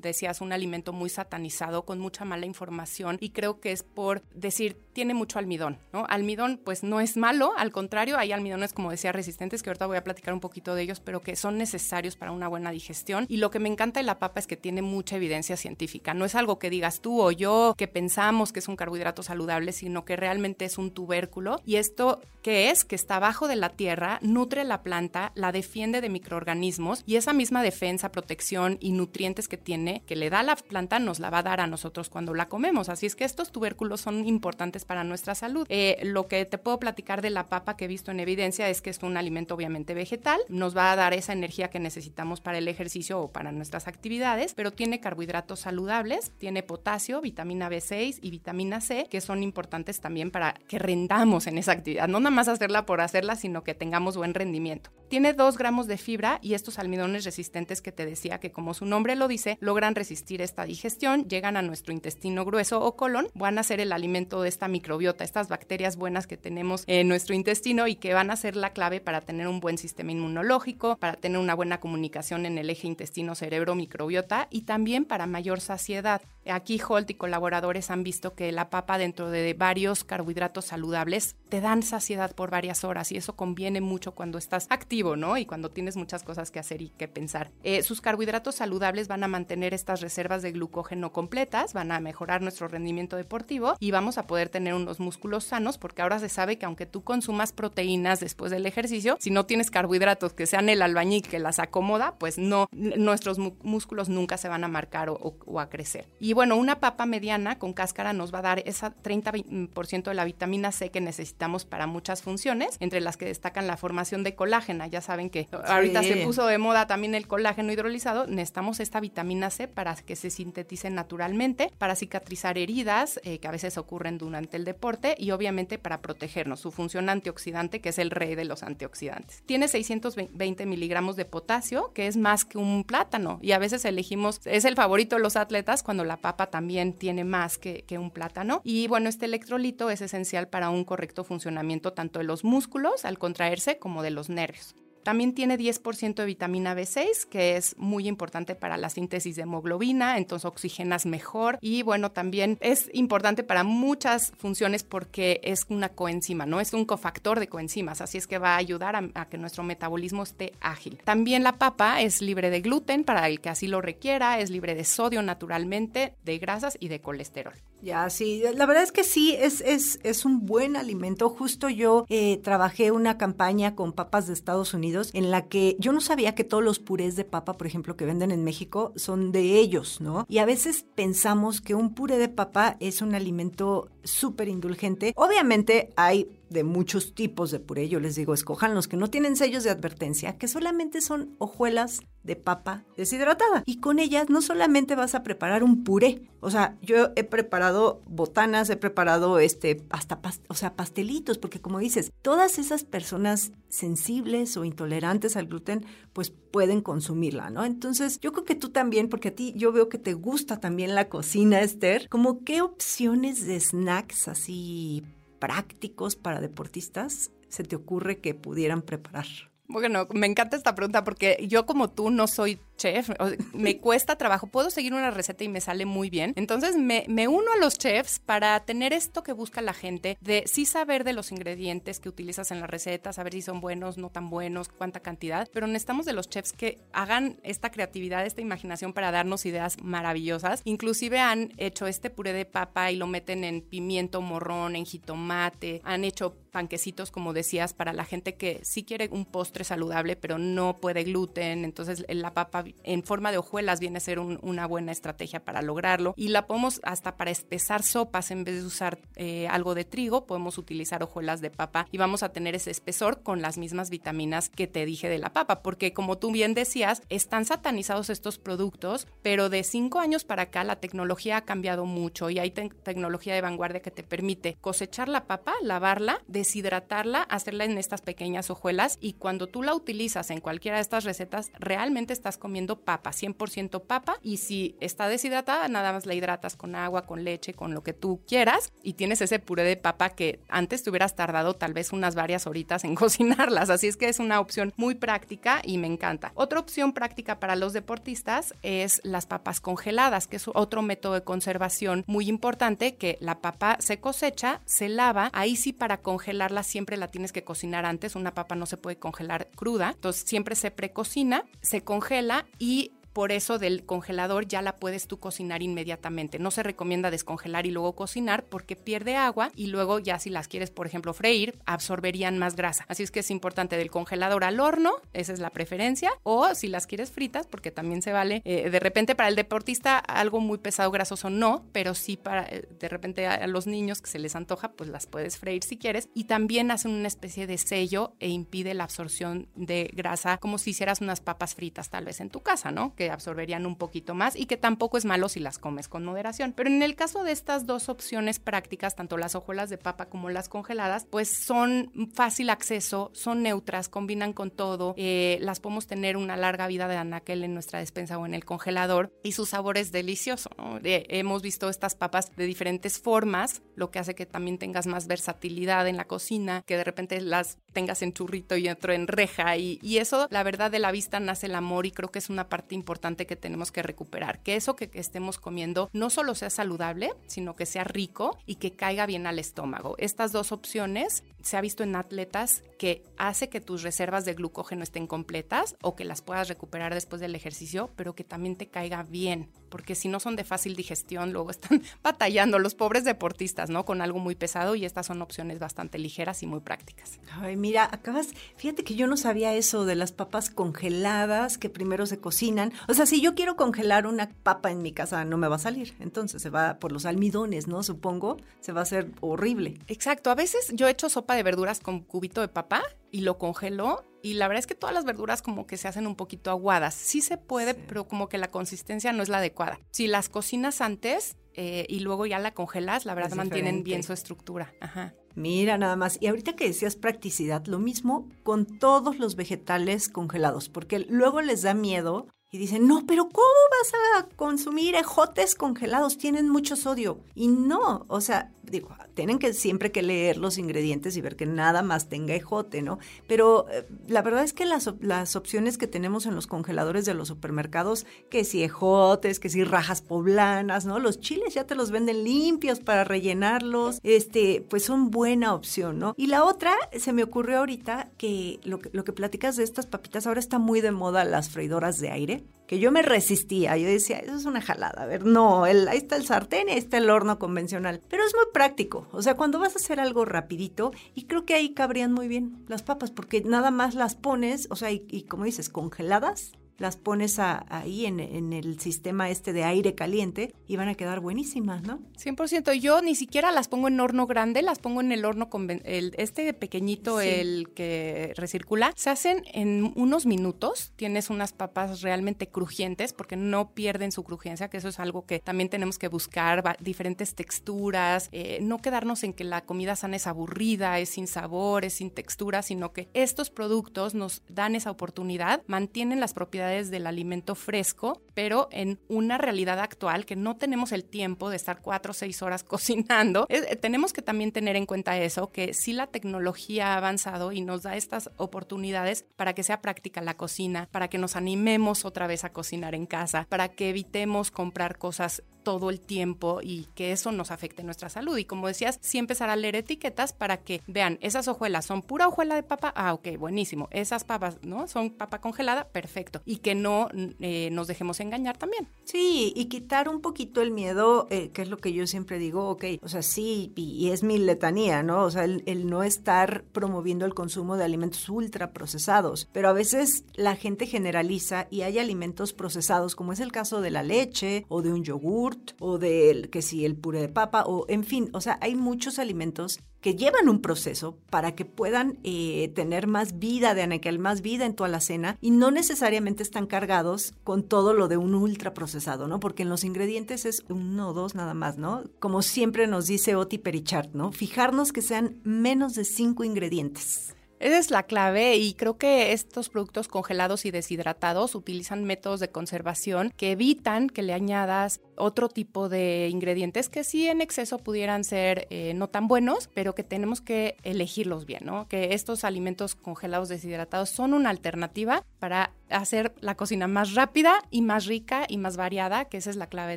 decías, 0.00 0.40
un 0.40 0.52
alimento 0.52 0.92
muy 0.92 1.10
satanizado, 1.10 1.84
con 1.84 1.98
mucha 1.98 2.24
mala 2.24 2.46
información 2.46 3.18
y 3.20 3.30
creo 3.30 3.60
que 3.60 3.72
es 3.72 3.82
por 3.82 4.22
decir, 4.34 4.76
tiene 4.92 5.14
mucho 5.14 5.38
almidón, 5.38 5.78
¿no? 5.92 6.06
Almidón 6.08 6.60
pues 6.62 6.82
no 6.82 7.00
es 7.00 7.16
malo, 7.16 7.52
al 7.56 7.72
contrario, 7.72 8.18
hay 8.18 8.32
almidones, 8.32 8.72
como 8.72 8.90
decía, 8.90 9.12
resistentes, 9.12 9.62
que 9.62 9.70
ahorita 9.70 9.86
voy 9.86 9.96
a 9.96 10.04
platicar 10.04 10.34
un 10.34 10.40
poquito 10.40 10.74
de 10.74 10.82
ellos, 10.82 11.00
pero 11.00 11.20
que 11.20 11.36
son 11.36 11.58
necesarios 11.58 12.16
para 12.16 12.32
una 12.32 12.48
buena 12.48 12.70
digestión. 12.70 13.26
Y 13.28 13.38
lo 13.38 13.50
que 13.50 13.58
me 13.58 13.68
encanta 13.68 14.00
de 14.00 14.04
la 14.04 14.18
papa 14.18 14.40
es 14.40 14.46
que 14.46 14.56
tiene 14.56 14.82
mucha 14.82 15.16
evidencia 15.16 15.56
científica. 15.56 16.14
No 16.14 16.24
es 16.24 16.34
algo 16.34 16.58
que 16.58 16.70
digas 16.70 17.00
tú 17.00 17.20
o 17.20 17.30
yo 17.30 17.74
que 17.76 17.88
pensamos 17.88 18.52
que 18.52 18.60
es 18.60 18.68
un 18.68 18.76
carbohidrato 18.76 19.22
saludable, 19.22 19.72
sino 19.72 20.04
que 20.04 20.16
realmente 20.16 20.64
es 20.64 20.78
un 20.78 20.90
tubérculo. 20.90 21.60
Y 21.64 21.76
esto, 21.76 22.20
¿qué 22.42 22.70
es? 22.70 22.84
Que 22.84 22.96
está 22.96 23.16
abajo 23.16 23.48
de 23.48 23.56
la 23.56 23.70
tierra, 23.70 24.18
nutre 24.22 24.64
la 24.64 24.82
planta 24.82 25.01
la 25.34 25.52
defiende 25.52 26.00
de 26.00 26.08
microorganismos 26.08 27.02
y 27.06 27.16
esa 27.16 27.32
misma 27.32 27.62
defensa, 27.62 28.12
protección 28.12 28.78
y 28.80 28.92
nutrientes 28.92 29.48
que 29.48 29.56
tiene, 29.56 30.02
que 30.06 30.16
le 30.16 30.30
da 30.30 30.42
la 30.42 30.56
planta, 30.56 30.98
nos 30.98 31.18
la 31.18 31.30
va 31.30 31.38
a 31.38 31.42
dar 31.42 31.60
a 31.60 31.66
nosotros 31.66 32.08
cuando 32.08 32.34
la 32.34 32.48
comemos. 32.48 32.88
Así 32.88 33.06
es 33.06 33.16
que 33.16 33.24
estos 33.24 33.52
tubérculos 33.52 34.00
son 34.00 34.26
importantes 34.26 34.84
para 34.84 35.04
nuestra 35.04 35.34
salud. 35.34 35.66
Eh, 35.68 35.98
lo 36.02 36.28
que 36.28 36.44
te 36.44 36.58
puedo 36.58 36.78
platicar 36.78 37.22
de 37.22 37.30
la 37.30 37.48
papa 37.48 37.76
que 37.76 37.86
he 37.86 37.88
visto 37.88 38.10
en 38.10 38.20
evidencia 38.20 38.68
es 38.68 38.80
que 38.80 38.90
es 38.90 39.02
un 39.02 39.16
alimento 39.16 39.54
obviamente 39.54 39.94
vegetal, 39.94 40.40
nos 40.48 40.76
va 40.76 40.92
a 40.92 40.96
dar 40.96 41.14
esa 41.14 41.32
energía 41.32 41.70
que 41.70 41.80
necesitamos 41.80 42.40
para 42.40 42.58
el 42.58 42.68
ejercicio 42.68 43.20
o 43.20 43.32
para 43.32 43.52
nuestras 43.52 43.88
actividades, 43.88 44.54
pero 44.54 44.70
tiene 44.70 45.00
carbohidratos 45.00 45.60
saludables, 45.60 46.32
tiene 46.38 46.62
potasio, 46.62 47.20
vitamina 47.20 47.68
B6 47.68 48.18
y 48.22 48.30
vitamina 48.30 48.80
C, 48.80 49.06
que 49.10 49.20
son 49.20 49.42
importantes 49.42 50.00
también 50.00 50.30
para 50.30 50.54
que 50.68 50.78
rendamos 50.78 51.46
en 51.46 51.58
esa 51.58 51.72
actividad. 51.72 52.08
No 52.08 52.20
nada 52.20 52.34
más 52.34 52.48
hacerla 52.48 52.86
por 52.86 53.00
hacerla, 53.00 53.36
sino 53.36 53.64
que 53.64 53.74
tengamos 53.74 54.16
buen 54.16 54.34
rendimiento. 54.34 54.90
Tiene 55.12 55.34
2 55.34 55.58
gramos 55.58 55.88
de 55.88 55.98
fibra 55.98 56.38
y 56.40 56.54
estos 56.54 56.78
almidones 56.78 57.26
resistentes 57.26 57.82
que 57.82 57.92
te 57.92 58.06
decía 58.06 58.40
que 58.40 58.50
como 58.50 58.72
su 58.72 58.86
nombre 58.86 59.14
lo 59.14 59.28
dice, 59.28 59.58
logran 59.60 59.94
resistir 59.94 60.40
esta 60.40 60.64
digestión, 60.64 61.28
llegan 61.28 61.58
a 61.58 61.60
nuestro 61.60 61.92
intestino 61.92 62.46
grueso 62.46 62.80
o 62.80 62.96
colon, 62.96 63.28
van 63.34 63.58
a 63.58 63.62
ser 63.62 63.80
el 63.80 63.92
alimento 63.92 64.40
de 64.40 64.48
esta 64.48 64.68
microbiota, 64.68 65.22
estas 65.22 65.50
bacterias 65.50 65.96
buenas 65.96 66.26
que 66.26 66.38
tenemos 66.38 66.84
en 66.86 67.08
nuestro 67.08 67.34
intestino 67.34 67.88
y 67.88 67.96
que 67.96 68.14
van 68.14 68.30
a 68.30 68.36
ser 68.36 68.56
la 68.56 68.72
clave 68.72 69.02
para 69.02 69.20
tener 69.20 69.48
un 69.48 69.60
buen 69.60 69.76
sistema 69.76 70.12
inmunológico, 70.12 70.96
para 70.96 71.18
tener 71.18 71.36
una 71.36 71.54
buena 71.54 71.78
comunicación 71.78 72.46
en 72.46 72.56
el 72.56 72.70
eje 72.70 72.86
intestino-cerebro-microbiota 72.86 74.48
y 74.50 74.62
también 74.62 75.04
para 75.04 75.26
mayor 75.26 75.60
saciedad. 75.60 76.22
Aquí 76.46 76.80
Holt 76.88 77.10
y 77.10 77.14
colaboradores 77.14 77.90
han 77.90 78.02
visto 78.02 78.34
que 78.34 78.50
la 78.50 78.70
papa 78.70 78.96
dentro 78.96 79.28
de 79.30 79.52
varios 79.52 80.04
carbohidratos 80.04 80.64
saludables 80.64 81.36
te 81.50 81.60
dan 81.60 81.82
saciedad 81.82 82.34
por 82.34 82.50
varias 82.50 82.82
horas 82.82 83.12
y 83.12 83.18
eso 83.18 83.36
conviene 83.36 83.82
mucho 83.82 84.14
cuando 84.14 84.38
estás 84.38 84.66
Y 84.92 85.46
cuando 85.46 85.70
tienes 85.70 85.96
muchas 85.96 86.22
cosas 86.22 86.50
que 86.50 86.58
hacer 86.58 86.82
y 86.82 86.90
que 86.90 87.08
pensar. 87.08 87.50
Eh, 87.62 87.82
sus 87.82 88.00
carbohidratos 88.00 88.56
saludables 88.56 89.08
van 89.08 89.24
a 89.24 89.28
mantener 89.28 89.72
estas 89.72 90.00
reservas 90.00 90.42
de 90.42 90.52
glucógeno 90.52 91.12
completas, 91.12 91.72
van 91.72 91.92
a 91.92 92.00
mejorar 92.00 92.42
nuestro 92.42 92.68
rendimiento 92.68 93.16
deportivo 93.16 93.76
y 93.80 93.90
vamos 93.90 94.18
a 94.18 94.26
poder 94.26 94.48
tener 94.48 94.74
unos 94.74 95.00
músculos 95.00 95.44
sanos 95.44 95.78
porque 95.78 96.02
ahora 96.02 96.18
se 96.18 96.28
sabe 96.28 96.58
que 96.58 96.66
aunque 96.66 96.86
tú 96.86 97.02
consumas 97.04 97.52
proteínas 97.52 98.20
después 98.20 98.50
del 98.50 98.66
ejercicio, 98.66 99.16
si 99.18 99.30
no 99.30 99.46
tienes 99.46 99.70
carbohidratos 99.70 100.34
que 100.34 100.46
sean 100.46 100.68
el 100.68 100.82
albañil 100.82 101.22
que 101.22 101.38
las 101.38 101.58
acomoda, 101.58 102.16
pues 102.18 102.38
no, 102.38 102.68
nuestros 102.72 103.38
músculos 103.38 104.08
nunca 104.08 104.36
se 104.36 104.48
van 104.48 104.64
a 104.64 104.68
marcar 104.68 105.08
o, 105.08 105.60
a 105.60 105.68
crecer. 105.68 106.06
Y 106.20 106.34
bueno, 106.34 106.56
una 106.56 106.80
papa 106.80 107.06
mediana 107.06 107.58
con 107.58 107.72
cáscara 107.72 108.12
nos 108.12 108.32
va 108.32 108.40
a 108.40 108.42
dar 108.42 108.62
esa 108.66 108.94
30% 108.94 110.02
de 110.04 110.14
la 110.14 110.24
vitamina 110.24 110.70
C 110.70 110.90
que 110.90 111.00
necesitamos 111.00 111.64
para 111.64 111.86
muchas 111.86 112.22
funciones, 112.22 112.76
entre 112.80 113.00
las 113.00 113.16
que 113.16 113.24
destacan 113.24 113.66
la 113.66 113.76
formación 113.76 114.22
de 114.22 114.34
colágena. 114.72 114.86
Ya 114.86 115.00
saben 115.00 115.30
que 115.30 115.48
ahorita 115.66 116.02
se 116.02 116.16
puso 116.24 116.46
de 116.46 116.58
moda 116.58 116.86
también 116.86 117.14
el 117.14 117.26
colágeno 117.26 117.72
hidrolizado. 117.72 118.26
Necesitamos 118.26 118.80
esta 118.80 119.00
vitamina 119.00 119.50
C 119.50 119.68
para 119.68 119.94
que 119.94 120.16
se 120.16 120.30
sintetice 120.30 120.90
naturalmente, 120.90 121.70
para 121.78 121.94
cicatrizar 121.94 122.58
heridas 122.58 123.20
eh, 123.24 123.38
que 123.38 123.48
a 123.48 123.50
veces 123.50 123.78
ocurren 123.78 124.18
durante 124.18 124.56
el 124.56 124.64
deporte 124.64 125.14
y 125.18 125.30
obviamente 125.30 125.78
para 125.78 126.00
protegernos. 126.00 126.60
Su 126.60 126.70
función 126.70 127.08
antioxidante, 127.08 127.80
que 127.80 127.90
es 127.90 127.98
el 127.98 128.10
rey 128.10 128.34
de 128.34 128.44
los 128.44 128.62
antioxidantes. 128.62 129.42
Tiene 129.46 129.68
620 129.68 130.66
miligramos 130.66 131.16
de 131.16 131.24
potasio, 131.24 131.92
que 131.92 132.06
es 132.06 132.16
más 132.16 132.44
que 132.44 132.58
un 132.58 132.84
plátano. 132.84 133.38
Y 133.42 133.52
a 133.52 133.58
veces 133.58 133.84
elegimos, 133.84 134.40
es 134.44 134.64
el 134.64 134.76
favorito 134.76 135.16
de 135.16 135.22
los 135.22 135.36
atletas 135.36 135.82
cuando 135.82 136.04
la 136.04 136.16
papa 136.18 136.46
también 136.46 136.92
tiene 136.92 137.24
más 137.24 137.58
que, 137.58 137.84
que 137.84 137.98
un 137.98 138.10
plátano. 138.10 138.60
Y 138.64 138.86
bueno, 138.88 139.08
este 139.08 139.26
electrolito 139.26 139.90
es 139.90 140.00
esencial 140.00 140.48
para 140.48 140.70
un 140.70 140.84
correcto 140.84 141.24
funcionamiento 141.24 141.92
tanto 141.92 142.18
de 142.18 142.24
los 142.24 142.44
músculos 142.44 143.04
al 143.04 143.18
contraerse 143.18 143.78
como 143.78 144.02
de 144.02 144.10
los 144.10 144.28
nervios. 144.28 144.61
Peace. 144.62 144.91
También 145.02 145.34
tiene 145.34 145.58
10% 145.58 146.14
de 146.14 146.24
vitamina 146.24 146.74
B6, 146.74 147.26
que 147.28 147.56
es 147.56 147.76
muy 147.76 148.06
importante 148.06 148.54
para 148.54 148.76
la 148.76 148.88
síntesis 148.88 149.36
de 149.36 149.42
hemoglobina, 149.42 150.18
entonces 150.18 150.44
oxigenas 150.44 151.06
mejor. 151.06 151.58
Y 151.60 151.82
bueno, 151.82 152.12
también 152.12 152.58
es 152.60 152.88
importante 152.92 153.42
para 153.42 153.64
muchas 153.64 154.32
funciones 154.36 154.84
porque 154.84 155.40
es 155.42 155.66
una 155.68 155.88
coenzima, 155.90 156.46
¿no? 156.46 156.60
Es 156.60 156.72
un 156.72 156.84
cofactor 156.84 157.40
de 157.40 157.48
coenzimas, 157.48 158.00
así 158.00 158.18
es 158.18 158.26
que 158.26 158.38
va 158.38 158.54
a 158.54 158.58
ayudar 158.58 158.96
a, 159.14 159.28
que 159.28 159.38
nuestro 159.38 159.62
metabolismo 159.62 160.22
esté 160.22 160.52
ágil. 160.60 161.00
También 161.04 161.42
la 161.42 161.58
papa 161.58 162.00
es 162.00 162.22
libre 162.22 162.50
de 162.50 162.60
gluten 162.60 163.04
para 163.04 163.26
el 163.28 163.40
que 163.40 163.48
así 163.48 163.66
lo 163.66 163.80
requiera, 163.80 164.38
es 164.38 164.50
libre 164.50 164.74
de 164.74 164.84
sodio 164.84 165.22
naturalmente, 165.22 166.14
de 166.24 166.38
grasas 166.38 166.76
y 166.78 166.88
de 166.88 167.00
colesterol. 167.00 167.54
Ya, 167.82 168.08
sí, 168.10 168.44
la 168.54 168.64
verdad 168.64 168.84
es 168.84 168.92
que 168.92 169.02
sí, 169.02 169.34
es, 169.36 169.60
es, 169.60 169.98
es 170.04 170.24
un 170.24 170.46
buen 170.46 170.76
alimento. 170.76 171.28
Justo 171.28 171.68
yo 171.68 172.06
eh, 172.08 172.38
trabajé 172.38 172.92
una 172.92 173.18
campaña 173.18 173.74
con 173.74 173.92
papas 173.92 174.28
de 174.28 174.34
Estados 174.34 174.72
Unidos 174.72 174.91
en 175.12 175.30
la 175.30 175.48
que 175.48 175.76
yo 175.78 175.92
no 175.92 176.00
sabía 176.00 176.34
que 176.34 176.44
todos 176.44 176.62
los 176.62 176.78
purés 176.78 177.16
de 177.16 177.24
papa, 177.24 177.54
por 177.54 177.66
ejemplo, 177.66 177.96
que 177.96 178.04
venden 178.04 178.30
en 178.30 178.44
México, 178.44 178.92
son 178.96 179.32
de 179.32 179.58
ellos, 179.58 180.00
¿no? 180.00 180.26
Y 180.28 180.38
a 180.38 180.44
veces 180.44 180.84
pensamos 180.94 181.60
que 181.60 181.74
un 181.74 181.94
puré 181.94 182.18
de 182.18 182.28
papa 182.28 182.76
es 182.80 183.02
un 183.02 183.14
alimento 183.14 183.90
súper 184.04 184.48
indulgente. 184.48 185.12
Obviamente 185.16 185.90
hay 185.96 186.28
de 186.52 186.64
muchos 186.64 187.14
tipos 187.14 187.50
de 187.50 187.60
puré. 187.60 187.88
Yo 187.88 188.00
les 188.00 188.16
digo, 188.16 188.34
escojan 188.34 188.74
los 188.74 188.88
que 188.88 188.96
no 188.96 189.08
tienen 189.08 189.36
sellos 189.36 189.64
de 189.64 189.70
advertencia, 189.70 190.38
que 190.38 190.48
solamente 190.48 191.00
son 191.00 191.34
hojuelas 191.38 192.00
de 192.22 192.36
papa 192.36 192.84
deshidratada. 192.96 193.62
Y 193.66 193.80
con 193.80 193.98
ellas 193.98 194.30
no 194.30 194.42
solamente 194.42 194.94
vas 194.94 195.14
a 195.14 195.22
preparar 195.22 195.64
un 195.64 195.84
puré. 195.84 196.22
O 196.40 196.50
sea, 196.50 196.76
yo 196.82 197.10
he 197.16 197.24
preparado 197.24 198.02
botanas, 198.06 198.70
he 198.70 198.76
preparado 198.76 199.38
este, 199.38 199.82
hasta, 199.90 200.20
o 200.48 200.54
sea, 200.54 200.74
pastelitos, 200.74 201.38
porque 201.38 201.60
como 201.60 201.78
dices, 201.78 202.12
todas 202.22 202.58
esas 202.58 202.84
personas 202.84 203.52
sensibles 203.68 204.56
o 204.56 204.64
intolerantes 204.64 205.36
al 205.36 205.46
gluten, 205.46 205.84
pues 206.12 206.30
pueden 206.30 206.80
consumirla, 206.82 207.50
¿no? 207.50 207.64
Entonces, 207.64 208.18
yo 208.20 208.32
creo 208.32 208.44
que 208.44 208.54
tú 208.54 208.70
también, 208.70 209.08
porque 209.08 209.28
a 209.28 209.34
ti 209.34 209.54
yo 209.56 209.72
veo 209.72 209.88
que 209.88 209.98
te 209.98 210.14
gusta 210.14 210.60
también 210.60 210.94
la 210.94 211.08
cocina, 211.08 211.60
Esther, 211.60 212.08
como 212.08 212.44
qué 212.44 212.60
opciones 212.60 213.46
de 213.46 213.58
snacks 213.58 214.28
así 214.28 215.04
prácticos 215.42 216.14
para 216.14 216.40
deportistas 216.40 217.32
se 217.48 217.64
te 217.64 217.74
ocurre 217.74 218.20
que 218.20 218.32
pudieran 218.32 218.80
preparar? 218.80 219.26
Bueno, 219.66 220.06
me 220.14 220.28
encanta 220.28 220.56
esta 220.56 220.76
pregunta 220.76 221.02
porque 221.02 221.44
yo 221.48 221.66
como 221.66 221.90
tú 221.90 222.10
no 222.10 222.28
soy 222.28 222.60
chef, 222.76 223.10
me 223.52 223.78
cuesta 223.78 224.16
trabajo, 224.16 224.46
puedo 224.46 224.70
seguir 224.70 224.94
una 224.94 225.10
receta 225.10 225.44
y 225.44 225.48
me 225.48 225.60
sale 225.60 225.86
muy 225.86 226.10
bien. 226.10 226.32
Entonces 226.36 226.76
me, 226.76 227.06
uno 227.28 227.52
a 227.54 227.58
los 227.58 227.78
chefs 227.78 228.18
para 228.18 228.58
tener 228.64 228.92
esto 228.92 229.22
que 229.22 229.32
busca 229.32 229.62
la 229.62 229.72
gente, 229.72 230.18
de 230.20 230.44
sí 230.46 230.66
saber 230.66 231.04
de 231.04 231.12
los 231.12 231.32
ingredientes 231.32 232.00
que 232.00 232.08
utilizas 232.08 232.50
en 232.50 232.60
la 232.60 232.66
receta, 232.66 233.12
saber 233.12 233.32
si 233.32 233.42
son 233.42 233.60
buenos, 233.60 233.98
no 233.98 234.10
tan 234.10 234.30
buenos, 234.30 234.68
cuánta 234.68 235.00
cantidad, 235.00 235.48
pero 235.52 235.66
necesitamos 235.66 236.06
de 236.06 236.12
los 236.12 236.28
chefs 236.28 236.52
que 236.52 236.78
hagan 236.92 237.38
esta 237.42 237.70
creatividad, 237.70 238.26
esta 238.26 238.40
imaginación 238.40 238.92
para 238.92 239.10
darnos 239.10 239.46
ideas 239.46 239.76
maravillosas. 239.82 240.62
Inclusive 240.64 241.20
han 241.20 241.52
hecho 241.56 241.86
este 241.86 242.10
puré 242.10 242.32
de 242.32 242.44
papa 242.44 242.90
y 242.90 242.96
lo 242.96 243.06
meten 243.06 243.44
en 243.44 243.62
pimiento 243.62 244.20
morrón, 244.20 244.76
en 244.76 244.84
jitomate, 244.84 245.80
han 245.84 246.04
hecho 246.04 246.36
panquecitos, 246.52 247.10
como 247.10 247.32
decías, 247.32 247.72
para 247.72 247.92
la 247.92 248.04
gente 248.04 248.34
que 248.34 248.60
sí 248.62 248.84
quiere 248.84 249.08
un 249.10 249.24
postre 249.24 249.64
saludable, 249.64 250.16
pero 250.16 250.38
no 250.38 250.76
puede 250.76 251.02
gluten. 251.02 251.64
Entonces, 251.64 252.04
la 252.08 252.34
papa 252.34 252.61
en 252.84 253.02
forma 253.02 253.30
de 253.30 253.38
hojuelas 253.38 253.80
viene 253.80 253.98
a 253.98 254.00
ser 254.00 254.18
una 254.18 254.66
buena 254.66 254.92
estrategia 254.92 255.44
para 255.44 255.62
lograrlo. 255.62 256.14
Y 256.16 256.28
la 256.28 256.46
podemos 256.46 256.80
hasta 256.84 257.16
para 257.16 257.30
espesar 257.30 257.82
sopas, 257.82 258.30
en 258.30 258.44
vez 258.44 258.60
de 258.60 258.66
usar 258.66 258.98
eh, 259.16 259.48
algo 259.48 259.74
de 259.74 259.84
trigo, 259.84 260.26
podemos 260.26 260.58
utilizar 260.58 261.02
hojuelas 261.02 261.40
de 261.40 261.50
papa 261.50 261.86
y 261.90 261.98
vamos 261.98 262.22
a 262.22 262.30
tener 262.30 262.54
ese 262.54 262.70
espesor 262.70 263.22
con 263.22 263.42
las 263.42 263.58
mismas 263.58 263.90
vitaminas 263.90 264.48
que 264.48 264.66
te 264.66 264.84
dije 264.86 265.08
de 265.08 265.18
la 265.18 265.32
papa, 265.32 265.62
porque 265.62 265.92
como 265.92 266.18
tú 266.18 266.30
bien 266.30 266.54
decías, 266.54 267.02
están 267.08 267.44
satanizados 267.44 268.10
estos 268.10 268.38
productos, 268.38 269.06
pero 269.22 269.48
de 269.48 269.64
cinco 269.64 269.98
años 269.98 270.24
para 270.24 270.42
acá 270.42 270.64
la 270.64 270.76
tecnología 270.76 271.38
ha 271.38 271.44
cambiado 271.44 271.86
mucho 271.86 272.30
y 272.30 272.38
hay 272.38 272.50
tecnología 272.50 273.34
de 273.34 273.40
vanguardia 273.40 273.82
que 273.82 273.90
te 273.90 274.02
permite 274.02 274.56
cosechar 274.60 275.08
la 275.08 275.26
papa, 275.26 275.54
lavarla, 275.62 276.22
deshidratarla, 276.28 277.22
hacerla 277.22 277.64
en 277.64 277.78
estas 277.78 278.02
pequeñas 278.02 278.50
hojuelas 278.50 278.98
y 279.00 279.14
cuando 279.14 279.46
tú 279.46 279.62
la 279.62 279.74
utilizas 279.74 280.30
en 280.30 280.40
cualquiera 280.40 280.76
de 280.76 280.82
estas 280.82 281.04
recetas, 281.04 281.50
realmente 281.58 282.12
estás 282.12 282.38
comiendo 282.38 282.51
papa, 282.84 283.10
100% 283.10 283.82
papa, 283.82 284.16
y 284.22 284.36
si 284.38 284.76
está 284.80 285.08
deshidratada, 285.08 285.68
nada 285.68 285.92
más 285.92 286.06
la 286.06 286.14
hidratas 286.14 286.56
con 286.56 286.74
agua, 286.74 287.02
con 287.02 287.24
leche, 287.24 287.54
con 287.54 287.74
lo 287.74 287.82
que 287.82 287.92
tú 287.92 288.20
quieras, 288.26 288.72
y 288.82 288.94
tienes 288.94 289.20
ese 289.20 289.38
puré 289.38 289.64
de 289.64 289.76
papa 289.76 290.10
que 290.10 290.40
antes 290.48 290.82
te 290.82 290.90
hubieras 290.90 291.16
tardado 291.16 291.54
tal 291.54 291.72
vez 291.72 291.92
unas 291.92 292.14
varias 292.14 292.46
horitas 292.46 292.84
en 292.84 292.94
cocinarlas, 293.02 293.70
así 293.70 293.88
es 293.88 293.96
que 293.96 294.08
es 294.08 294.18
una 294.18 294.40
opción 294.40 294.72
muy 294.76 294.94
práctica 294.94 295.60
y 295.64 295.78
me 295.78 295.86
encanta. 295.86 296.32
Otra 296.34 296.60
opción 296.60 296.92
práctica 296.92 297.40
para 297.40 297.56
los 297.56 297.72
deportistas 297.72 298.54
es 298.62 299.00
las 299.04 299.26
papas 299.26 299.60
congeladas, 299.60 300.26
que 300.26 300.36
es 300.36 300.48
otro 300.48 300.82
método 300.82 301.14
de 301.14 301.24
conservación 301.24 302.04
muy 302.06 302.28
importante, 302.28 302.96
que 302.96 303.16
la 303.20 303.40
papa 303.40 303.76
se 303.80 303.98
cosecha, 304.00 304.60
se 304.64 304.88
lava, 304.88 305.30
ahí 305.32 305.56
sí 305.56 305.72
para 305.72 305.98
congelarla 305.98 306.62
siempre 306.62 306.96
la 306.96 307.08
tienes 307.08 307.32
que 307.32 307.44
cocinar 307.44 307.86
antes, 307.86 308.16
una 308.16 308.34
papa 308.34 308.54
no 308.54 308.66
se 308.66 308.76
puede 308.76 308.98
congelar 308.98 309.48
cruda, 309.54 309.92
entonces 309.94 310.24
siempre 310.26 310.54
se 310.54 310.70
precocina, 310.70 311.44
se 311.60 311.82
congela 311.82 312.41
y 312.58 312.92
por 313.12 313.32
eso 313.32 313.58
del 313.58 313.84
congelador 313.84 314.46
ya 314.46 314.62
la 314.62 314.76
puedes 314.76 315.06
tú 315.06 315.18
cocinar 315.18 315.62
inmediatamente. 315.62 316.38
No 316.38 316.50
se 316.50 316.62
recomienda 316.62 317.10
descongelar 317.10 317.66
y 317.66 317.70
luego 317.70 317.94
cocinar 317.94 318.44
porque 318.44 318.76
pierde 318.76 319.16
agua 319.16 319.50
y 319.54 319.66
luego 319.66 319.98
ya 319.98 320.18
si 320.18 320.30
las 320.30 320.48
quieres, 320.48 320.70
por 320.70 320.86
ejemplo, 320.86 321.12
freír, 321.12 321.58
absorberían 321.66 322.38
más 322.38 322.56
grasa. 322.56 322.84
Así 322.88 323.02
es 323.02 323.10
que 323.10 323.20
es 323.20 323.30
importante 323.30 323.76
del 323.76 323.90
congelador 323.90 324.44
al 324.44 324.60
horno, 324.60 324.92
esa 325.12 325.32
es 325.32 325.38
la 325.38 325.50
preferencia, 325.50 326.12
o 326.22 326.54
si 326.54 326.68
las 326.68 326.86
quieres 326.86 327.10
fritas, 327.10 327.46
porque 327.46 327.70
también 327.70 328.02
se 328.02 328.12
vale. 328.12 328.42
Eh, 328.44 328.70
de 328.70 328.80
repente 328.80 329.14
para 329.14 329.28
el 329.28 329.36
deportista 329.36 329.98
algo 329.98 330.40
muy 330.40 330.58
pesado, 330.58 330.90
grasoso 330.90 331.30
no, 331.30 331.64
pero 331.72 331.94
sí 331.94 332.16
para 332.16 332.44
eh, 332.44 332.68
de 332.78 332.88
repente 332.88 333.26
a, 333.26 333.46
los 333.46 333.66
niños 333.66 334.00
que 334.00 334.10
se 334.10 334.18
les 334.18 334.36
antoja, 334.36 334.72
pues 334.72 334.88
las 334.88 335.06
puedes 335.06 335.38
freír 335.38 335.62
si 335.64 335.76
quieres. 335.76 336.08
Y 336.14 336.24
también 336.24 336.70
hacen 336.70 336.92
una 336.92 337.08
especie 337.08 337.46
de 337.46 337.58
sello 337.58 338.14
e 338.20 338.28
impide 338.28 338.74
la 338.74 338.84
absorción 338.84 339.48
de 339.54 339.90
grasa 339.92 340.38
como 340.38 340.58
si 340.58 340.70
hicieras 340.70 341.00
unas 341.00 341.20
papas 341.20 341.54
fritas 341.54 341.90
tal 341.90 342.04
vez 342.04 342.20
en 342.20 342.30
tu 342.30 342.40
casa, 342.40 342.70
¿no? 342.70 342.94
Absorberían 343.10 343.66
un 343.66 343.76
poquito 343.76 344.14
más 344.14 344.36
y 344.36 344.46
que 344.46 344.56
tampoco 344.56 344.98
es 344.98 345.04
malo 345.04 345.28
si 345.28 345.40
las 345.40 345.58
comes 345.58 345.88
con 345.88 346.04
moderación. 346.04 346.52
Pero 346.52 346.70
en 346.70 346.82
el 346.82 346.94
caso 346.94 347.24
de 347.24 347.32
estas 347.32 347.66
dos 347.66 347.88
opciones 347.88 348.38
prácticas, 348.38 348.94
tanto 348.94 349.16
las 349.16 349.34
hojuelas 349.34 349.70
de 349.70 349.78
papa 349.78 350.06
como 350.06 350.30
las 350.30 350.48
congeladas, 350.48 351.06
pues 351.08 351.28
son 351.28 351.90
fácil 352.14 352.50
acceso, 352.50 353.10
son 353.14 353.42
neutras, 353.42 353.88
combinan 353.88 354.32
con 354.32 354.50
todo, 354.50 354.94
eh, 354.96 355.38
las 355.40 355.60
podemos 355.60 355.86
tener 355.86 356.16
una 356.16 356.36
larga 356.36 356.66
vida 356.66 356.88
de 356.88 356.96
anaquel 356.96 357.44
en 357.44 357.54
nuestra 357.54 357.78
despensa 357.78 358.18
o 358.18 358.26
en 358.26 358.34
el 358.34 358.44
congelador 358.44 359.12
y 359.22 359.32
su 359.32 359.46
sabor 359.46 359.78
es 359.78 359.92
delicioso. 359.92 360.50
hemos 360.82 361.42
visto 361.42 361.68
estas 361.68 361.94
papas 361.94 362.34
de 362.36 362.46
diferentes 362.46 362.98
formas, 362.98 363.62
lo 363.74 363.90
que 363.90 363.98
hace 363.98 364.14
que 364.14 364.26
también 364.26 364.58
tengas 364.58 364.86
más 364.86 365.06
versatilidad 365.06 365.86
en 365.88 365.96
la 365.96 366.06
cocina, 366.06 366.62
que 366.66 366.76
de 366.76 366.84
repente 366.84 367.20
las 367.20 367.58
tengas 367.72 368.02
en 368.02 368.12
churrito 368.12 368.56
y 368.56 368.68
otro 368.68 368.92
en 368.92 369.06
reja 369.06 369.56
y, 369.56 369.78
y 369.82 369.98
eso, 369.98 370.26
la 370.30 370.42
verdad, 370.42 370.70
de 370.70 370.78
la 370.78 370.92
vista 370.92 371.20
nace 371.20 371.46
el 371.46 371.54
amor 371.54 371.86
y 371.86 371.90
creo 371.90 372.10
que 372.10 372.18
es 372.18 372.30
una 372.30 372.48
parte 372.48 372.74
importante 372.74 373.26
que 373.26 373.36
tenemos 373.36 373.72
que 373.72 373.82
recuperar, 373.82 374.42
que 374.42 374.56
eso 374.56 374.76
que, 374.76 374.90
estemos 374.94 375.38
comiendo 375.38 375.90
no 375.92 376.10
solo 376.10 376.34
sea 376.34 376.50
saludable, 376.50 377.12
sino 377.26 377.56
que 377.56 377.66
sea 377.66 377.84
rico 377.84 378.38
y 378.46 378.56
que 378.56 378.72
caiga 378.72 379.06
bien 379.06 379.26
al 379.26 379.38
estómago. 379.38 379.94
Estas 379.98 380.32
dos 380.32 380.52
opciones 380.52 381.24
se 381.42 381.56
ha 381.56 381.60
visto 381.60 381.82
en 381.82 381.96
atletas 381.96 382.62
que 382.78 383.04
hace 383.16 383.48
que 383.48 383.60
tus 383.60 383.82
reservas 383.82 384.24
de 384.24 384.34
glucógeno 384.34 384.82
estén 384.82 385.06
completas 385.06 385.76
o 385.82 385.94
que 385.94 386.04
las 386.04 386.22
puedas 386.22 386.48
recuperar 386.48 386.94
después 386.94 387.20
del 387.20 387.34
ejercicio, 387.34 387.90
pero 387.96 388.14
que 388.14 388.24
también 388.24 388.56
te 388.56 388.68
caiga 388.68 389.02
bien, 389.02 389.50
porque 389.68 389.94
si 389.94 390.08
no 390.08 390.20
son 390.20 390.36
de 390.36 390.44
fácil 390.44 390.74
digestión, 390.74 391.32
luego 391.32 391.50
están 391.50 391.82
batallando 392.02 392.58
los 392.58 392.74
pobres 392.74 393.04
deportistas, 393.04 393.70
¿no? 393.70 393.84
Con 393.84 394.02
algo 394.02 394.18
muy 394.18 394.34
pesado 394.34 394.74
y 394.74 394.84
estas 394.84 395.06
son 395.06 395.22
opciones 395.22 395.58
bastante 395.58 395.98
ligeras 395.98 396.42
y 396.42 396.46
muy 396.46 396.60
prácticas. 396.60 397.20
Ay, 397.40 397.56
mira, 397.56 397.88
acabas, 397.90 398.28
fíjate 398.56 398.84
que 398.84 398.94
yo 398.94 399.06
no 399.06 399.16
sabía 399.16 399.54
eso 399.54 399.84
de 399.84 399.94
las 399.94 400.12
papas 400.12 400.50
congeladas 400.50 401.58
que 401.58 401.70
primero 401.70 402.06
se 402.06 402.18
cocinan. 402.18 402.72
O 402.88 402.94
sea, 402.94 403.06
si 403.06 403.20
yo 403.20 403.34
quiero 403.34 403.56
congelar 403.56 404.06
una 404.06 404.30
papa 404.42 404.70
en 404.70 404.82
mi 404.82 404.92
casa, 404.92 405.24
no 405.24 405.38
me 405.38 405.48
va 405.48 405.56
a 405.56 405.60
salir. 405.60 405.94
Entonces 406.00 406.42
se 406.42 406.50
va 406.50 406.78
por 406.78 406.92
los 406.92 407.06
almidones, 407.06 407.68
¿no? 407.68 407.82
Supongo, 407.82 408.38
se 408.60 408.72
va 408.72 408.80
a 408.80 408.82
hacer 408.82 409.10
horrible. 409.20 409.78
Exacto, 409.86 410.30
a 410.30 410.34
veces 410.34 410.72
yo 410.74 410.88
he 410.88 410.90
hecho 410.90 411.08
sopa 411.08 411.31
de 411.34 411.42
verduras 411.42 411.80
con 411.80 412.00
cubito 412.00 412.40
de 412.40 412.48
papa 412.48 412.82
y 413.10 413.20
lo 413.20 413.38
congelo 413.38 414.04
y 414.22 414.34
la 414.34 414.48
verdad 414.48 414.60
es 414.60 414.66
que 414.66 414.74
todas 414.74 414.94
las 414.94 415.04
verduras 415.04 415.42
como 415.42 415.66
que 415.66 415.76
se 415.76 415.88
hacen 415.88 416.06
un 416.06 416.14
poquito 416.14 416.50
aguadas. 416.50 416.94
Sí 416.94 417.20
se 417.20 417.36
puede, 417.38 417.74
pero 417.74 418.06
como 418.06 418.28
que 418.28 418.38
la 418.38 418.50
consistencia 418.50 419.12
no 419.12 419.22
es 419.22 419.28
la 419.28 419.38
adecuada. 419.38 419.80
Si 419.90 420.06
las 420.06 420.28
cocinas 420.28 420.80
antes 420.80 421.36
eh, 421.54 421.86
y 421.88 422.00
luego 422.00 422.26
ya 422.26 422.38
la 422.38 422.54
congelas, 422.54 423.04
la 423.04 423.14
verdad 423.14 423.32
mantienen 423.32 423.82
bien 423.82 424.02
su 424.02 424.12
estructura. 424.12 424.72
Ajá. 424.80 425.14
Mira 425.34 425.78
nada 425.78 425.96
más. 425.96 426.18
Y 426.20 426.28
ahorita 426.28 426.54
que 426.54 426.66
decías 426.66 426.96
practicidad, 426.96 427.66
lo 427.66 427.78
mismo 427.78 428.28
con 428.42 428.78
todos 428.78 429.18
los 429.18 429.34
vegetales 429.34 430.08
congelados, 430.08 430.68
porque 430.68 431.00
luego 431.00 431.40
les 431.40 431.62
da 431.62 431.74
miedo 431.74 432.28
y 432.54 432.58
dicen, 432.58 432.86
no, 432.86 433.06
pero 433.06 433.30
¿cómo 433.30 433.46
vas 433.70 433.92
a 434.18 434.36
consumir 434.36 434.94
ejotes 434.94 435.54
congelados? 435.54 436.18
Tienen 436.18 436.50
mucho 436.50 436.76
sodio. 436.76 437.18
Y 437.34 437.48
no, 437.48 438.04
o 438.08 438.20
sea, 438.20 438.52
digo, 438.62 438.94
tienen 439.14 439.38
que 439.38 439.54
siempre 439.54 439.90
que 439.90 440.02
leer 440.02 440.36
los 440.36 440.58
ingredientes 440.58 441.16
y 441.16 441.22
ver 441.22 441.36
que 441.36 441.46
nada 441.46 441.82
más 441.82 442.10
tenga 442.10 442.34
ejote, 442.34 442.82
¿no? 442.82 442.98
Pero 443.26 443.66
eh, 443.70 443.86
la 444.06 444.20
verdad 444.20 444.44
es 444.44 444.52
que 444.52 444.66
las, 444.66 444.90
las 445.00 445.34
opciones 445.34 445.78
que 445.78 445.86
tenemos 445.86 446.26
en 446.26 446.34
los 446.34 446.46
congeladores 446.46 447.06
de 447.06 447.14
los 447.14 447.28
supermercados, 447.28 448.04
que 448.28 448.44
si 448.44 448.62
ejotes, 448.62 449.40
que 449.40 449.48
si 449.48 449.64
rajas 449.64 450.02
poblanas, 450.02 450.84
¿no? 450.84 450.98
Los 450.98 451.20
chiles 451.20 451.54
ya 451.54 451.64
te 451.64 451.74
los 451.74 451.90
venden 451.90 452.22
limpios 452.22 452.80
para 452.80 453.04
rellenarlos, 453.04 453.98
este, 454.02 454.64
pues 454.68 454.84
son 454.84 455.10
buena 455.10 455.54
opción, 455.54 455.98
¿no? 455.98 456.12
Y 456.18 456.26
la 456.26 456.44
otra, 456.44 456.74
se 456.98 457.14
me 457.14 457.22
ocurrió 457.22 457.60
ahorita 457.60 458.10
que 458.18 458.60
lo, 458.64 458.78
que 458.78 458.90
lo 458.92 459.04
que 459.04 459.12
platicas 459.12 459.56
de 459.56 459.64
estas 459.64 459.86
papitas, 459.86 460.26
ahora 460.26 460.40
está 460.40 460.58
muy 460.58 460.82
de 460.82 460.90
moda 460.90 461.24
las 461.24 461.48
freidoras 461.48 461.98
de 461.98 462.10
aire 462.10 462.41
que 462.66 462.78
yo 462.78 462.90
me 462.90 463.02
resistía. 463.02 463.76
Yo 463.76 463.86
decía, 463.86 464.18
eso 464.18 464.34
es 464.34 464.46
una 464.46 464.62
jalada. 464.62 465.02
A 465.02 465.06
ver, 465.06 465.26
no, 465.26 465.64
ahí 465.64 465.98
está 465.98 466.16
el 466.16 466.24
sartén 466.24 466.68
y 466.68 466.72
ahí 466.72 466.78
está 466.78 466.98
el 466.98 467.10
horno 467.10 467.38
convencional. 467.38 468.00
Pero 468.08 468.24
es 468.24 468.34
muy 468.34 468.46
práctico. 468.52 469.08
O 469.12 469.20
sea, 469.20 469.34
cuando 469.34 469.58
vas 469.58 469.74
a 469.74 469.78
hacer 469.78 470.00
algo 470.00 470.24
rapidito, 470.24 470.92
y 471.14 471.24
creo 471.26 471.44
que 471.44 471.54
ahí 471.54 471.74
cabrían 471.74 472.12
muy 472.12 472.28
bien 472.28 472.64
las 472.68 472.82
papas, 472.82 473.10
porque 473.10 473.42
nada 473.42 473.70
más 473.70 473.94
las 473.94 474.14
pones, 474.14 474.68
o 474.70 474.76
sea, 474.76 474.90
y 474.90 475.26
como 475.28 475.44
dices, 475.44 475.68
congeladas, 475.68 476.52
las 476.82 476.96
pones 476.96 477.38
ahí 477.38 478.06
en, 478.06 478.52
el 478.52 478.80
sistema 478.80 479.30
este 479.30 479.52
de 479.52 479.62
aire 479.62 479.94
caliente 479.94 480.52
y 480.66 480.76
van 480.76 480.88
a 480.88 480.96
quedar 480.96 481.20
buenísimas, 481.20 481.82
¿no? 481.82 482.00
100%. 482.18 482.74
Yo 482.74 483.00
ni 483.02 483.14
siquiera 483.14 483.52
las 483.52 483.68
pongo 483.68 483.86
en 483.86 484.00
horno 484.00 484.26
grande, 484.26 484.62
las 484.62 484.80
pongo 484.80 485.00
en 485.00 485.12
el 485.12 485.24
horno 485.24 485.48
con 485.48 485.70
el, 485.70 486.12
este 486.18 486.52
pequeñito, 486.52 487.20
el 487.20 487.68
que 487.74 488.32
recircula. 488.36 488.92
Se 488.96 489.10
hacen 489.10 489.44
en 489.54 489.92
unos 489.94 490.26
minutos. 490.26 490.92
Tienes 490.96 491.30
unas 491.30 491.52
papas 491.52 492.02
realmente 492.02 492.48
crujientes 492.48 493.12
porque 493.12 493.36
no 493.36 493.70
pierden 493.70 494.10
su 494.10 494.24
crujencia, 494.24 494.68
que 494.68 494.78
eso 494.78 494.88
es 494.88 494.98
algo 494.98 495.24
que 495.24 495.38
también 495.38 495.68
tenemos 495.68 495.98
que 495.98 496.08
buscar, 496.08 496.76
diferentes 496.80 497.36
texturas, 497.36 498.28
eh, 498.32 498.58
no 498.60 498.78
quedarnos 498.78 499.22
en 499.22 499.34
que 499.34 499.44
la 499.44 499.60
comida 499.60 499.94
sana 499.94 500.16
es 500.16 500.26
aburrida, 500.26 500.98
es 500.98 501.10
sin 501.10 501.28
sabor, 501.28 501.84
es 501.84 501.94
sin 501.94 502.10
textura, 502.10 502.62
sino 502.62 502.92
que 502.92 503.08
estos 503.14 503.50
productos 503.50 504.14
nos 504.14 504.42
dan 504.48 504.74
esa 504.74 504.90
oportunidad, 504.90 505.62
mantienen 505.68 506.18
las 506.18 506.34
propiedades 506.34 506.71
del 506.72 507.06
alimento 507.06 507.54
fresco, 507.54 508.22
pero 508.34 508.68
en 508.70 509.00
una 509.08 509.38
realidad 509.38 509.78
actual 509.80 510.24
que 510.24 510.36
no 510.36 510.56
tenemos 510.56 510.92
el 510.92 511.04
tiempo 511.04 511.50
de 511.50 511.56
estar 511.56 511.80
cuatro 511.80 512.10
o 512.10 512.14
seis 512.14 512.42
horas 512.42 512.64
cocinando. 512.72 513.46
Eh, 513.48 513.76
tenemos 513.76 514.12
que 514.12 514.22
también 514.22 514.52
tener 514.52 514.76
en 514.76 514.86
cuenta 514.86 515.18
eso, 515.18 515.52
que 515.52 515.74
si 515.74 515.92
la 515.92 516.06
tecnología 516.06 516.94
ha 516.94 516.96
avanzado 516.96 517.52
y 517.52 517.60
nos 517.60 517.82
da 517.82 517.96
estas 517.96 518.30
oportunidades 518.36 519.24
para 519.36 519.54
que 519.54 519.62
sea 519.62 519.80
práctica 519.80 520.20
la 520.20 520.36
cocina, 520.36 520.88
para 520.90 521.08
que 521.08 521.18
nos 521.18 521.36
animemos 521.36 522.04
otra 522.04 522.26
vez 522.26 522.44
a 522.44 522.52
cocinar 522.52 522.94
en 522.94 523.06
casa, 523.06 523.46
para 523.48 523.68
que 523.68 523.90
evitemos 523.90 524.50
comprar 524.50 524.98
cosas 524.98 525.42
todo 525.62 525.90
el 525.90 526.00
tiempo 526.00 526.60
y 526.62 526.86
que 526.94 527.12
eso 527.12 527.32
nos 527.32 527.50
afecte 527.50 527.82
nuestra 527.82 528.08
salud. 528.08 528.36
Y 528.36 528.44
como 528.44 528.68
decías, 528.68 528.98
sí 529.00 529.18
empezar 529.18 529.50
a 529.50 529.56
leer 529.56 529.76
etiquetas 529.76 530.32
para 530.32 530.58
que 530.58 530.82
vean, 530.86 531.18
esas 531.20 531.48
hojuelas 531.48 531.86
son 531.86 532.02
pura 532.02 532.28
hojuela 532.28 532.54
de 532.54 532.62
papa, 532.62 532.92
ah, 532.96 533.14
ok, 533.14 533.38
buenísimo. 533.38 533.88
Esas 533.90 534.24
papas, 534.24 534.58
¿no? 534.62 534.86
Son 534.88 535.10
papa 535.10 535.40
congelada, 535.40 535.88
perfecto. 535.88 536.42
Y 536.44 536.56
que 536.58 536.74
no 536.74 537.08
eh, 537.40 537.70
nos 537.72 537.86
dejemos 537.86 538.20
engañar 538.20 538.58
también. 538.58 538.88
Sí, 539.04 539.52
y 539.56 539.66
quitar 539.66 540.08
un 540.08 540.20
poquito 540.20 540.60
el 540.60 540.70
miedo, 540.70 541.26
eh, 541.30 541.50
que 541.50 541.62
es 541.62 541.68
lo 541.68 541.78
que 541.78 541.92
yo 541.92 542.06
siempre 542.06 542.38
digo, 542.38 542.68
ok, 542.68 542.84
o 543.02 543.08
sea, 543.08 543.22
sí, 543.22 543.72
y, 543.76 544.10
es 544.10 544.22
mi 544.22 544.38
letanía, 544.38 545.02
¿no? 545.02 545.22
O 545.22 545.30
sea, 545.30 545.44
el, 545.44 545.62
el 545.66 545.86
no 545.86 546.02
estar 546.02 546.64
promoviendo 546.72 547.24
el 547.24 547.34
consumo 547.34 547.76
de 547.76 547.84
alimentos 547.84 548.28
ultra 548.28 548.72
procesados, 548.72 549.48
pero 549.52 549.68
a 549.68 549.72
veces 549.72 550.24
la 550.34 550.56
gente 550.56 550.86
generaliza 550.86 551.66
y 551.70 551.82
hay 551.82 551.98
alimentos 551.98 552.52
procesados, 552.52 553.16
como 553.16 553.32
es 553.32 553.40
el 553.40 553.52
caso 553.52 553.80
de 553.80 553.90
la 553.90 554.02
leche 554.02 554.66
o 554.68 554.82
de 554.82 554.92
un 554.92 555.04
yogur 555.04 555.51
o 555.78 555.98
del 555.98 556.50
que 556.50 556.62
si 556.62 556.84
el 556.84 556.96
puré 556.96 557.20
de 557.20 557.28
papa 557.28 557.64
o 557.66 557.86
en 557.88 558.04
fin, 558.04 558.30
o 558.32 558.40
sea, 558.40 558.58
hay 558.60 558.74
muchos 558.74 559.18
alimentos 559.18 559.80
que 560.00 560.16
llevan 560.16 560.48
un 560.48 560.60
proceso 560.60 561.16
para 561.30 561.54
que 561.54 561.64
puedan 561.64 562.18
eh, 562.24 562.70
tener 562.74 563.06
más 563.06 563.38
vida 563.38 563.74
de 563.74 563.82
anaquel, 563.82 564.18
más 564.18 564.42
vida 564.42 564.66
en 564.66 564.74
tu 564.74 564.84
alacena 564.84 565.38
y 565.40 565.52
no 565.52 565.70
necesariamente 565.70 566.42
están 566.42 566.66
cargados 566.66 567.34
con 567.44 567.62
todo 567.62 567.94
lo 567.94 568.08
de 568.08 568.16
un 568.16 568.34
ultraprocesado, 568.34 569.28
¿no? 569.28 569.38
Porque 569.38 569.62
en 569.62 569.68
los 569.68 569.84
ingredientes 569.84 570.44
es 570.44 570.64
uno 570.68 571.10
o 571.10 571.12
dos 571.12 571.34
nada 571.34 571.54
más, 571.54 571.78
¿no? 571.78 572.02
Como 572.18 572.42
siempre 572.42 572.86
nos 572.88 573.06
dice 573.06 573.36
Oti 573.36 573.58
Perichart, 573.58 574.12
¿no? 574.12 574.32
Fijarnos 574.32 574.92
que 574.92 575.02
sean 575.02 575.40
menos 575.44 575.94
de 575.94 576.04
cinco 576.04 576.42
ingredientes. 576.42 577.34
Esa 577.62 577.78
es 577.78 577.92
la 577.92 578.02
clave 578.02 578.56
y 578.56 578.74
creo 578.74 578.98
que 578.98 579.32
estos 579.32 579.68
productos 579.68 580.08
congelados 580.08 580.64
y 580.66 580.72
deshidratados 580.72 581.54
utilizan 581.54 582.02
métodos 582.02 582.40
de 582.40 582.50
conservación 582.50 583.32
que 583.36 583.52
evitan 583.52 584.08
que 584.08 584.22
le 584.22 584.32
añadas 584.32 585.00
otro 585.16 585.48
tipo 585.48 585.88
de 585.88 586.28
ingredientes 586.30 586.88
que 586.88 587.04
sí 587.04 587.28
en 587.28 587.40
exceso 587.40 587.78
pudieran 587.78 588.24
ser 588.24 588.66
eh, 588.70 588.94
no 588.94 589.08
tan 589.08 589.28
buenos, 589.28 589.68
pero 589.74 589.94
que 589.94 590.04
tenemos 590.04 590.40
que 590.40 590.76
elegirlos 590.82 591.46
bien, 591.46 591.64
¿no? 591.64 591.88
Que 591.88 592.14
estos 592.14 592.44
alimentos 592.44 592.94
congelados 592.94 593.48
deshidratados 593.48 594.10
son 594.10 594.34
una 594.34 594.50
alternativa 594.50 595.24
para 595.38 595.72
hacer 595.90 596.34
la 596.40 596.56
cocina 596.56 596.88
más 596.88 597.14
rápida 597.14 597.62
y 597.70 597.82
más 597.82 598.06
rica 598.06 598.46
y 598.48 598.56
más 598.56 598.76
variada, 598.76 599.26
que 599.26 599.36
esa 599.36 599.50
es 599.50 599.56
la 599.56 599.66
clave 599.66 599.96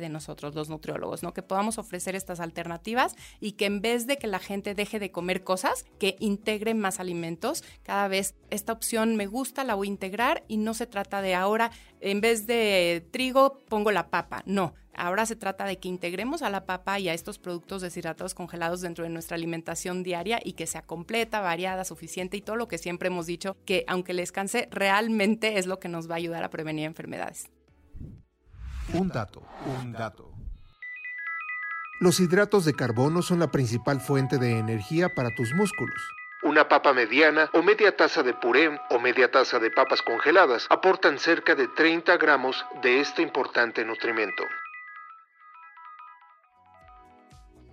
de 0.00 0.08
nosotros 0.08 0.54
los 0.54 0.68
nutriólogos, 0.68 1.22
¿no? 1.22 1.32
Que 1.32 1.42
podamos 1.42 1.78
ofrecer 1.78 2.14
estas 2.14 2.40
alternativas 2.40 3.14
y 3.40 3.52
que 3.52 3.66
en 3.66 3.80
vez 3.80 4.06
de 4.06 4.18
que 4.18 4.26
la 4.26 4.38
gente 4.38 4.74
deje 4.74 4.98
de 4.98 5.10
comer 5.10 5.44
cosas, 5.44 5.84
que 5.98 6.16
integre 6.20 6.74
más 6.74 7.00
alimentos. 7.00 7.64
Cada 7.82 8.08
vez 8.08 8.34
esta 8.50 8.72
opción 8.72 9.16
me 9.16 9.26
gusta, 9.26 9.64
la 9.64 9.74
voy 9.74 9.88
a 9.88 9.90
integrar 9.90 10.44
y 10.48 10.58
no 10.58 10.74
se 10.74 10.86
trata 10.86 11.22
de 11.22 11.34
ahora, 11.34 11.70
en 12.00 12.20
vez 12.20 12.46
de 12.46 13.06
trigo, 13.10 13.58
pongo 13.68 13.90
la 13.90 14.08
papa. 14.08 14.42
No, 14.46 14.74
Ahora 14.96 15.26
se 15.26 15.36
trata 15.36 15.64
de 15.64 15.78
que 15.78 15.88
integremos 15.88 16.42
a 16.42 16.50
la 16.50 16.64
papa 16.64 16.98
y 16.98 17.08
a 17.08 17.14
estos 17.14 17.38
productos 17.38 17.82
deshidratados 17.82 18.34
congelados 18.34 18.80
dentro 18.80 19.04
de 19.04 19.10
nuestra 19.10 19.36
alimentación 19.36 20.02
diaria 20.02 20.40
y 20.42 20.54
que 20.54 20.66
sea 20.66 20.82
completa, 20.82 21.40
variada, 21.40 21.84
suficiente 21.84 22.36
y 22.36 22.40
todo 22.40 22.56
lo 22.56 22.66
que 22.66 22.78
siempre 22.78 23.08
hemos 23.08 23.26
dicho, 23.26 23.56
que 23.66 23.84
aunque 23.88 24.14
les 24.14 24.32
canse, 24.32 24.68
realmente 24.70 25.58
es 25.58 25.66
lo 25.66 25.78
que 25.78 25.88
nos 25.88 26.08
va 26.08 26.14
a 26.14 26.16
ayudar 26.16 26.44
a 26.44 26.50
prevenir 26.50 26.86
enfermedades. 26.86 27.50
Un 28.94 29.08
dato, 29.08 29.42
un 29.80 29.92
dato. 29.92 30.32
Los 32.00 32.20
hidratos 32.20 32.64
de 32.64 32.74
carbono 32.74 33.22
son 33.22 33.38
la 33.38 33.50
principal 33.50 34.00
fuente 34.00 34.38
de 34.38 34.58
energía 34.58 35.14
para 35.14 35.34
tus 35.34 35.52
músculos. 35.54 36.00
Una 36.42 36.68
papa 36.68 36.92
mediana 36.92 37.50
o 37.54 37.62
media 37.62 37.96
taza 37.96 38.22
de 38.22 38.34
puré 38.34 38.68
o 38.90 38.98
media 38.98 39.30
taza 39.30 39.58
de 39.58 39.70
papas 39.70 40.02
congeladas 40.02 40.66
aportan 40.70 41.18
cerca 41.18 41.54
de 41.54 41.68
30 41.68 42.16
gramos 42.18 42.64
de 42.82 43.00
este 43.00 43.22
importante 43.22 43.84
nutrimento. 43.84 44.44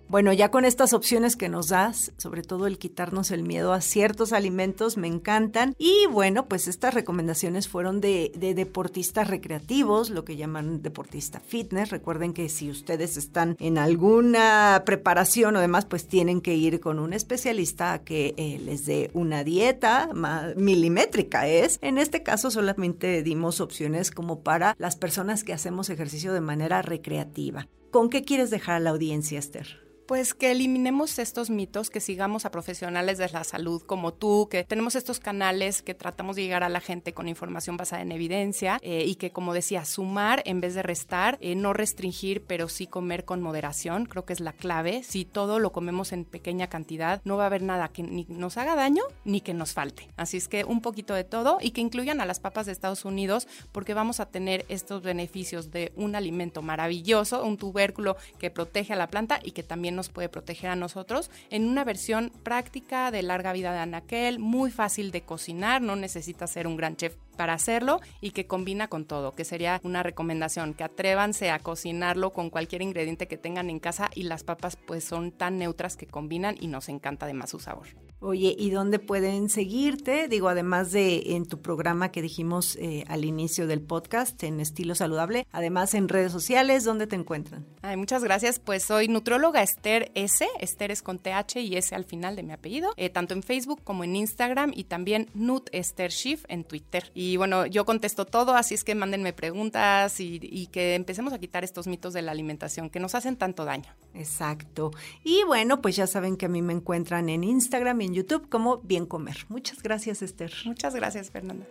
Bueno, 0.06 0.32
ya 0.34 0.50
con 0.50 0.64
estas 0.66 0.92
opciones 0.92 1.34
que 1.34 1.48
nos 1.48 1.68
das, 1.68 2.12
sobre 2.18 2.42
todo 2.42 2.66
el 2.66 2.78
quitarnos 2.78 3.30
el 3.30 3.42
miedo 3.42 3.72
a 3.72 3.80
ciertos 3.80 4.32
alimentos, 4.32 4.96
me 4.96 5.08
encantan. 5.08 5.74
Y 5.78 6.06
bueno, 6.10 6.46
pues 6.46 6.68
estas 6.68 6.94
recomendaciones 6.94 7.68
fueron 7.68 8.00
de, 8.00 8.30
deportistas 8.54 9.28
recreativos, 9.28 10.10
lo 10.10 10.24
que 10.24 10.36
llaman 10.36 10.82
deportista 10.82 11.40
fitness. 11.40 11.90
Recuerden 11.90 12.34
que 12.34 12.50
si 12.50 12.70
ustedes 12.70 13.16
están 13.16 13.56
en 13.58 13.78
alguna 13.78 14.82
preparación 14.84 15.56
o 15.56 15.60
demás, 15.60 15.86
pues 15.86 16.06
tienen 16.06 16.42
que 16.42 16.54
ir 16.54 16.80
con 16.80 16.98
un 16.98 17.14
especialista 17.14 17.94
a 17.94 18.04
que 18.04 18.34
eh, 18.36 18.60
les 18.62 18.84
dé 18.84 19.10
una 19.14 19.42
dieta 19.42 20.10
milimétrica. 20.56 21.48
Es, 21.48 21.78
en 21.80 21.96
este 21.96 22.22
caso 22.22 22.50
solamente 22.50 23.22
dimos 23.22 23.60
opciones 23.60 24.10
como 24.10 24.40
para 24.40 24.76
las 24.78 24.96
personas 24.96 25.44
que 25.44 25.54
hacemos 25.54 25.88
ejercicio 25.88 26.34
de 26.34 26.42
manera 26.42 26.82
recreativa. 26.82 27.68
¿Con 27.90 28.10
qué 28.10 28.22
quieres 28.22 28.50
dejar 28.50 28.76
a 28.76 28.80
la 28.80 28.90
audiencia, 28.90 29.38
Esther? 29.38 29.83
Pues 30.06 30.34
que 30.34 30.50
eliminemos 30.50 31.18
estos 31.18 31.48
mitos, 31.48 31.88
que 31.88 31.98
sigamos 31.98 32.44
a 32.44 32.50
profesionales 32.50 33.16
de 33.16 33.26
la 33.30 33.42
salud 33.42 33.80
como 33.80 34.12
tú, 34.12 34.48
que 34.50 34.62
tenemos 34.62 34.96
estos 34.96 35.18
canales 35.18 35.80
que 35.80 35.94
tratamos 35.94 36.36
de 36.36 36.42
llegar 36.42 36.62
a 36.62 36.68
la 36.68 36.80
gente 36.80 37.14
con 37.14 37.26
información 37.26 37.78
basada 37.78 38.02
en 38.02 38.12
evidencia 38.12 38.78
eh, 38.82 39.04
y 39.06 39.14
que, 39.14 39.30
como 39.30 39.54
decía, 39.54 39.86
sumar 39.86 40.42
en 40.44 40.60
vez 40.60 40.74
de 40.74 40.82
restar, 40.82 41.38
eh, 41.40 41.54
no 41.54 41.72
restringir, 41.72 42.42
pero 42.42 42.68
sí 42.68 42.86
comer 42.86 43.24
con 43.24 43.40
moderación, 43.40 44.04
creo 44.04 44.26
que 44.26 44.34
es 44.34 44.40
la 44.40 44.52
clave. 44.52 45.02
Si 45.04 45.24
todo 45.24 45.58
lo 45.58 45.72
comemos 45.72 46.12
en 46.12 46.26
pequeña 46.26 46.66
cantidad, 46.66 47.22
no 47.24 47.38
va 47.38 47.44
a 47.44 47.46
haber 47.46 47.62
nada 47.62 47.88
que 47.88 48.02
ni 48.02 48.26
nos 48.28 48.58
haga 48.58 48.76
daño 48.76 49.04
ni 49.24 49.40
que 49.40 49.54
nos 49.54 49.72
falte. 49.72 50.10
Así 50.18 50.36
es 50.36 50.48
que 50.48 50.64
un 50.64 50.82
poquito 50.82 51.14
de 51.14 51.24
todo 51.24 51.56
y 51.62 51.70
que 51.70 51.80
incluyan 51.80 52.20
a 52.20 52.26
las 52.26 52.40
papas 52.40 52.66
de 52.66 52.72
Estados 52.72 53.06
Unidos 53.06 53.48
porque 53.72 53.94
vamos 53.94 54.20
a 54.20 54.26
tener 54.26 54.66
estos 54.68 55.02
beneficios 55.02 55.70
de 55.70 55.92
un 55.96 56.14
alimento 56.14 56.60
maravilloso, 56.60 57.42
un 57.42 57.56
tubérculo 57.56 58.18
que 58.38 58.50
protege 58.50 58.92
a 58.92 58.96
la 58.96 59.06
planta 59.06 59.40
y 59.42 59.52
que 59.52 59.62
también 59.62 59.93
nos 59.94 60.08
puede 60.08 60.28
proteger 60.28 60.70
a 60.70 60.76
nosotros 60.76 61.30
en 61.50 61.68
una 61.68 61.84
versión 61.84 62.30
práctica 62.42 63.10
de 63.10 63.22
larga 63.22 63.52
vida 63.52 63.72
de 63.72 63.78
anaquel, 63.78 64.38
muy 64.38 64.70
fácil 64.70 65.10
de 65.10 65.22
cocinar, 65.22 65.82
no 65.82 65.96
necesita 65.96 66.46
ser 66.46 66.66
un 66.66 66.76
gran 66.76 66.96
chef 66.96 67.16
para 67.36 67.54
hacerlo 67.54 68.00
y 68.20 68.30
que 68.30 68.46
combina 68.46 68.88
con 68.88 69.04
todo, 69.04 69.34
que 69.34 69.44
sería 69.44 69.80
una 69.82 70.02
recomendación, 70.02 70.74
que 70.74 70.84
atrévanse 70.84 71.50
a 71.50 71.58
cocinarlo 71.58 72.32
con 72.32 72.50
cualquier 72.50 72.82
ingrediente 72.82 73.26
que 73.26 73.36
tengan 73.36 73.70
en 73.70 73.80
casa 73.80 74.10
y 74.14 74.24
las 74.24 74.44
papas 74.44 74.76
pues 74.76 75.04
son 75.04 75.32
tan 75.32 75.58
neutras 75.58 75.96
que 75.96 76.06
combinan 76.06 76.56
y 76.60 76.68
nos 76.68 76.88
encanta 76.88 77.26
además 77.26 77.50
su 77.50 77.58
sabor. 77.58 77.88
Oye, 78.26 78.56
¿y 78.58 78.70
dónde 78.70 78.98
pueden 78.98 79.50
seguirte? 79.50 80.28
Digo, 80.28 80.48
además 80.48 80.92
de 80.92 81.34
en 81.34 81.44
tu 81.44 81.60
programa 81.60 82.10
que 82.10 82.22
dijimos 82.22 82.74
eh, 82.76 83.04
al 83.06 83.26
inicio 83.26 83.66
del 83.66 83.82
podcast, 83.82 84.42
en 84.44 84.60
Estilo 84.60 84.94
Saludable, 84.94 85.46
además 85.52 85.92
en 85.92 86.08
redes 86.08 86.32
sociales, 86.32 86.84
¿dónde 86.84 87.06
te 87.06 87.16
encuentran? 87.16 87.66
Ay, 87.82 87.98
muchas 87.98 88.24
gracias. 88.24 88.58
Pues 88.60 88.82
soy 88.82 89.08
nutróloga 89.08 89.62
Esther 89.62 90.10
S. 90.14 90.48
Esther 90.58 90.90
es 90.90 91.02
con 91.02 91.18
TH 91.18 91.56
y 91.60 91.76
S 91.76 91.94
al 91.94 92.06
final 92.06 92.34
de 92.34 92.44
mi 92.44 92.54
apellido, 92.54 92.94
eh, 92.96 93.10
tanto 93.10 93.34
en 93.34 93.42
Facebook 93.42 93.82
como 93.84 94.04
en 94.04 94.16
Instagram 94.16 94.72
y 94.74 94.84
también 94.84 95.28
Nut 95.34 95.68
Esther 95.72 96.10
Schiff 96.10 96.46
en 96.48 96.64
Twitter. 96.64 97.10
Y 97.12 97.36
bueno, 97.36 97.66
yo 97.66 97.84
contesto 97.84 98.24
todo, 98.24 98.54
así 98.54 98.72
es 98.72 98.84
que 98.84 98.94
mándenme 98.94 99.34
preguntas 99.34 100.18
y, 100.18 100.40
y 100.42 100.68
que 100.68 100.94
empecemos 100.94 101.34
a 101.34 101.38
quitar 101.38 101.62
estos 101.62 101.86
mitos 101.86 102.14
de 102.14 102.22
la 102.22 102.32
alimentación 102.32 102.88
que 102.88 103.00
nos 103.00 103.14
hacen 103.14 103.36
tanto 103.36 103.66
daño. 103.66 103.94
Exacto. 104.14 104.92
Y 105.22 105.42
bueno, 105.46 105.82
pues 105.82 105.94
ya 105.96 106.06
saben 106.06 106.38
que 106.38 106.46
a 106.46 106.48
mí 106.48 106.62
me 106.62 106.72
encuentran 106.72 107.28
en 107.28 107.44
Instagram 107.44 108.00
y 108.00 108.13
en 108.14 108.22
YouTube 108.22 108.48
como 108.48 108.78
Bien 108.78 109.06
Comer. 109.06 109.36
Muchas 109.48 109.82
gracias, 109.82 110.22
Esther. 110.22 110.52
Muchas 110.64 110.94
gracias, 110.94 111.30
Fernanda. 111.30 111.66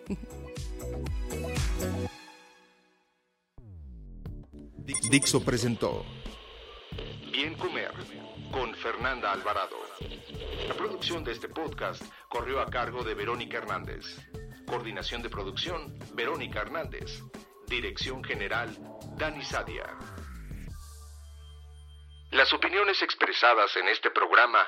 Dixo 5.10 5.43
presentó 5.43 6.06
Bien 7.32 7.56
Comer 7.56 7.93
con 8.51 8.75
Fernanda 8.75 9.32
Alvarado. 9.32 9.77
La 10.67 10.73
producción 10.75 11.23
de 11.23 11.32
este 11.32 11.47
podcast 11.47 12.03
corrió 12.27 12.60
a 12.60 12.65
cargo 12.69 13.03
de 13.03 13.13
Verónica 13.15 13.58
Hernández. 13.58 14.06
Coordinación 14.67 15.21
de 15.21 15.29
producción, 15.29 15.97
Verónica 16.13 16.62
Hernández. 16.62 17.21
Dirección 17.67 18.23
General, 18.23 18.69
Dani 19.17 19.43
Sadia. 19.43 19.86
Las 22.32 22.51
opiniones 22.53 23.01
expresadas 23.01 23.75
en 23.77 23.88
este 23.88 24.12
programa 24.12 24.67